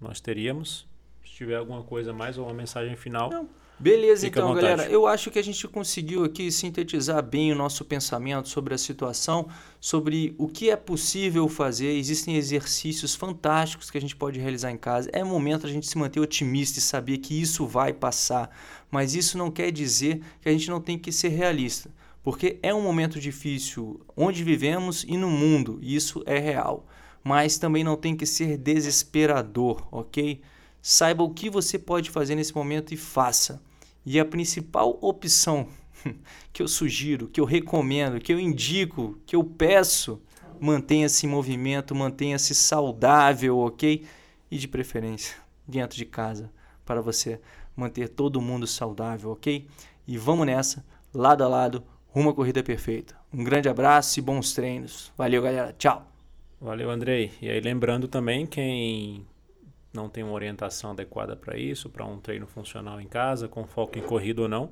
nós 0.01 0.21
teríamos. 0.21 0.85
Se 1.25 1.31
tiver 1.31 1.59
alguma 1.59 1.85
coisa 1.85 2.13
mais 2.13 2.37
ou 2.37 2.47
uma 2.47 2.55
mensagem 2.55 2.97
final. 2.97 3.31
Não 3.31 3.49
Beleza, 3.81 4.27
Fica 4.27 4.41
então, 4.41 4.55
galera. 4.55 4.89
Eu 4.89 5.07
acho 5.07 5.31
que 5.31 5.39
a 5.39 5.43
gente 5.43 5.67
conseguiu 5.69 6.25
aqui 6.25 6.51
sintetizar 6.51 7.23
bem 7.23 7.53
o 7.53 7.55
nosso 7.55 7.85
pensamento 7.85 8.49
sobre 8.49 8.75
a 8.75 8.79
situação, 8.79 9.49
sobre 9.81 10.35
o 10.37 10.49
que 10.49 10.69
é 10.69 10.75
possível 10.75 11.49
fazer. 11.49 11.97
Existem 11.97 12.35
exercícios 12.35 13.15
fantásticos 13.15 13.89
que 13.89 13.97
a 13.97 14.01
gente 14.01 14.17
pode 14.17 14.41
realizar 14.41 14.73
em 14.73 14.77
casa. 14.77 15.09
É 15.13 15.23
momento 15.23 15.65
a 15.65 15.71
gente 15.71 15.87
se 15.87 15.97
manter 15.97 16.19
otimista 16.19 16.81
e 16.81 16.83
saber 16.83 17.19
que 17.19 17.41
isso 17.41 17.67
vai 17.67 17.93
passar. 17.93 18.51
Mas 18.91 19.15
isso 19.15 19.39
não 19.39 19.49
quer 19.49 19.71
dizer 19.71 20.23
que 20.41 20.49
a 20.49 20.53
gente 20.53 20.69
não 20.69 20.81
tem 20.81 20.99
que 20.99 21.13
ser 21.13 21.29
realista. 21.29 21.91
porque 22.21 22.59
é 22.63 22.75
um 22.75 22.83
momento 22.83 23.21
difícil 23.21 24.01
onde 24.17 24.45
vivemos 24.45 25.05
e 25.05 25.17
no 25.17 25.31
mundo, 25.31 25.79
isso 25.81 26.23
é 26.27 26.39
real. 26.39 26.85
Mas 27.23 27.59
também 27.59 27.85
não 27.85 27.97
tem 27.97 28.17
que 28.17 28.27
ser 28.27 28.59
desesperador, 28.59 29.87
ok? 29.91 30.41
Saiba 30.83 31.23
o 31.23 31.31
que 31.33 31.49
você 31.49 31.79
pode 31.79 32.11
fazer 32.11 32.35
nesse 32.35 32.55
momento 32.55 32.93
e 32.93 32.97
faça. 32.97 33.63
E 34.11 34.19
a 34.19 34.25
principal 34.25 34.99
opção 35.03 35.69
que 36.51 36.63
eu 36.63 36.67
sugiro, 36.67 37.29
que 37.29 37.39
eu 37.39 37.45
recomendo, 37.45 38.19
que 38.19 38.33
eu 38.33 38.41
indico, 38.41 39.19
que 39.27 39.37
eu 39.37 39.45
peço, 39.45 40.19
mantenha-se 40.59 41.27
em 41.27 41.29
movimento, 41.29 41.95
mantenha-se 41.95 42.55
saudável, 42.55 43.59
ok? 43.59 44.07
E 44.51 44.57
de 44.57 44.67
preferência 44.67 45.37
dentro 45.67 45.99
de 45.99 46.07
casa, 46.07 46.51
para 46.87 47.03
você 47.03 47.39
manter 47.77 48.09
todo 48.09 48.41
mundo 48.41 48.67
saudável, 48.67 49.33
ok? 49.33 49.67
E 50.07 50.17
vamos 50.17 50.47
nessa, 50.47 50.83
lado 51.13 51.45
a 51.45 51.49
lado, 51.49 51.85
rumo 52.07 52.31
à 52.31 52.35
corrida 52.35 52.63
perfeita. 52.63 53.15
Um 53.31 53.45
grande 53.45 53.69
abraço 53.69 54.19
e 54.19 54.23
bons 54.23 54.55
treinos. 54.55 55.13
Valeu, 55.19 55.43
galera. 55.43 55.75
Tchau. 55.77 56.11
Valeu, 56.59 56.91
Andrei. 56.91 57.31
E 57.43 57.51
aí, 57.51 57.61
lembrando 57.61 58.09
também, 58.09 58.47
quem 58.47 59.27
não 59.93 60.09
tem 60.09 60.23
uma 60.23 60.33
orientação 60.33 60.91
adequada 60.91 61.35
para 61.35 61.57
isso, 61.57 61.89
para 61.89 62.05
um 62.05 62.19
treino 62.19 62.47
funcional 62.47 63.01
em 63.01 63.07
casa, 63.07 63.49
com 63.49 63.67
foco 63.67 63.99
em 63.99 64.03
corrida 64.03 64.43
ou 64.43 64.49
não, 64.49 64.71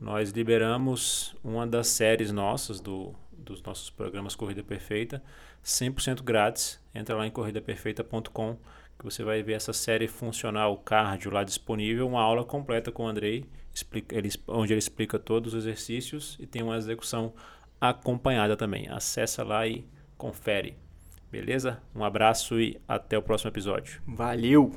nós 0.00 0.30
liberamos 0.30 1.36
uma 1.44 1.66
das 1.66 1.88
séries 1.88 2.32
nossas 2.32 2.80
do, 2.80 3.14
dos 3.32 3.62
nossos 3.62 3.90
programas 3.90 4.34
Corrida 4.34 4.62
Perfeita, 4.62 5.22
100% 5.64 6.22
grátis. 6.22 6.80
Entra 6.94 7.16
lá 7.16 7.26
em 7.26 7.30
corridaperfeita.com 7.30 8.56
que 8.98 9.04
você 9.04 9.24
vai 9.24 9.42
ver 9.42 9.54
essa 9.54 9.72
série 9.72 10.06
funcional 10.06 10.76
cardio 10.76 11.30
lá 11.30 11.42
disponível, 11.42 12.06
uma 12.06 12.20
aula 12.20 12.44
completa 12.44 12.92
com 12.92 13.04
o 13.04 13.08
Andrei, 13.08 13.46
explica, 13.74 14.14
ele, 14.16 14.28
onde 14.46 14.74
ele 14.74 14.78
explica 14.78 15.18
todos 15.18 15.54
os 15.54 15.64
exercícios 15.64 16.36
e 16.38 16.46
tem 16.46 16.62
uma 16.62 16.76
execução 16.76 17.32
acompanhada 17.80 18.56
também. 18.56 18.88
Acessa 18.88 19.42
lá 19.42 19.66
e 19.66 19.86
confere. 20.18 20.76
Beleza? 21.30 21.80
Um 21.94 22.04
abraço 22.04 22.60
e 22.60 22.80
até 22.88 23.16
o 23.16 23.22
próximo 23.22 23.50
episódio. 23.50 24.02
Valeu! 24.06 24.72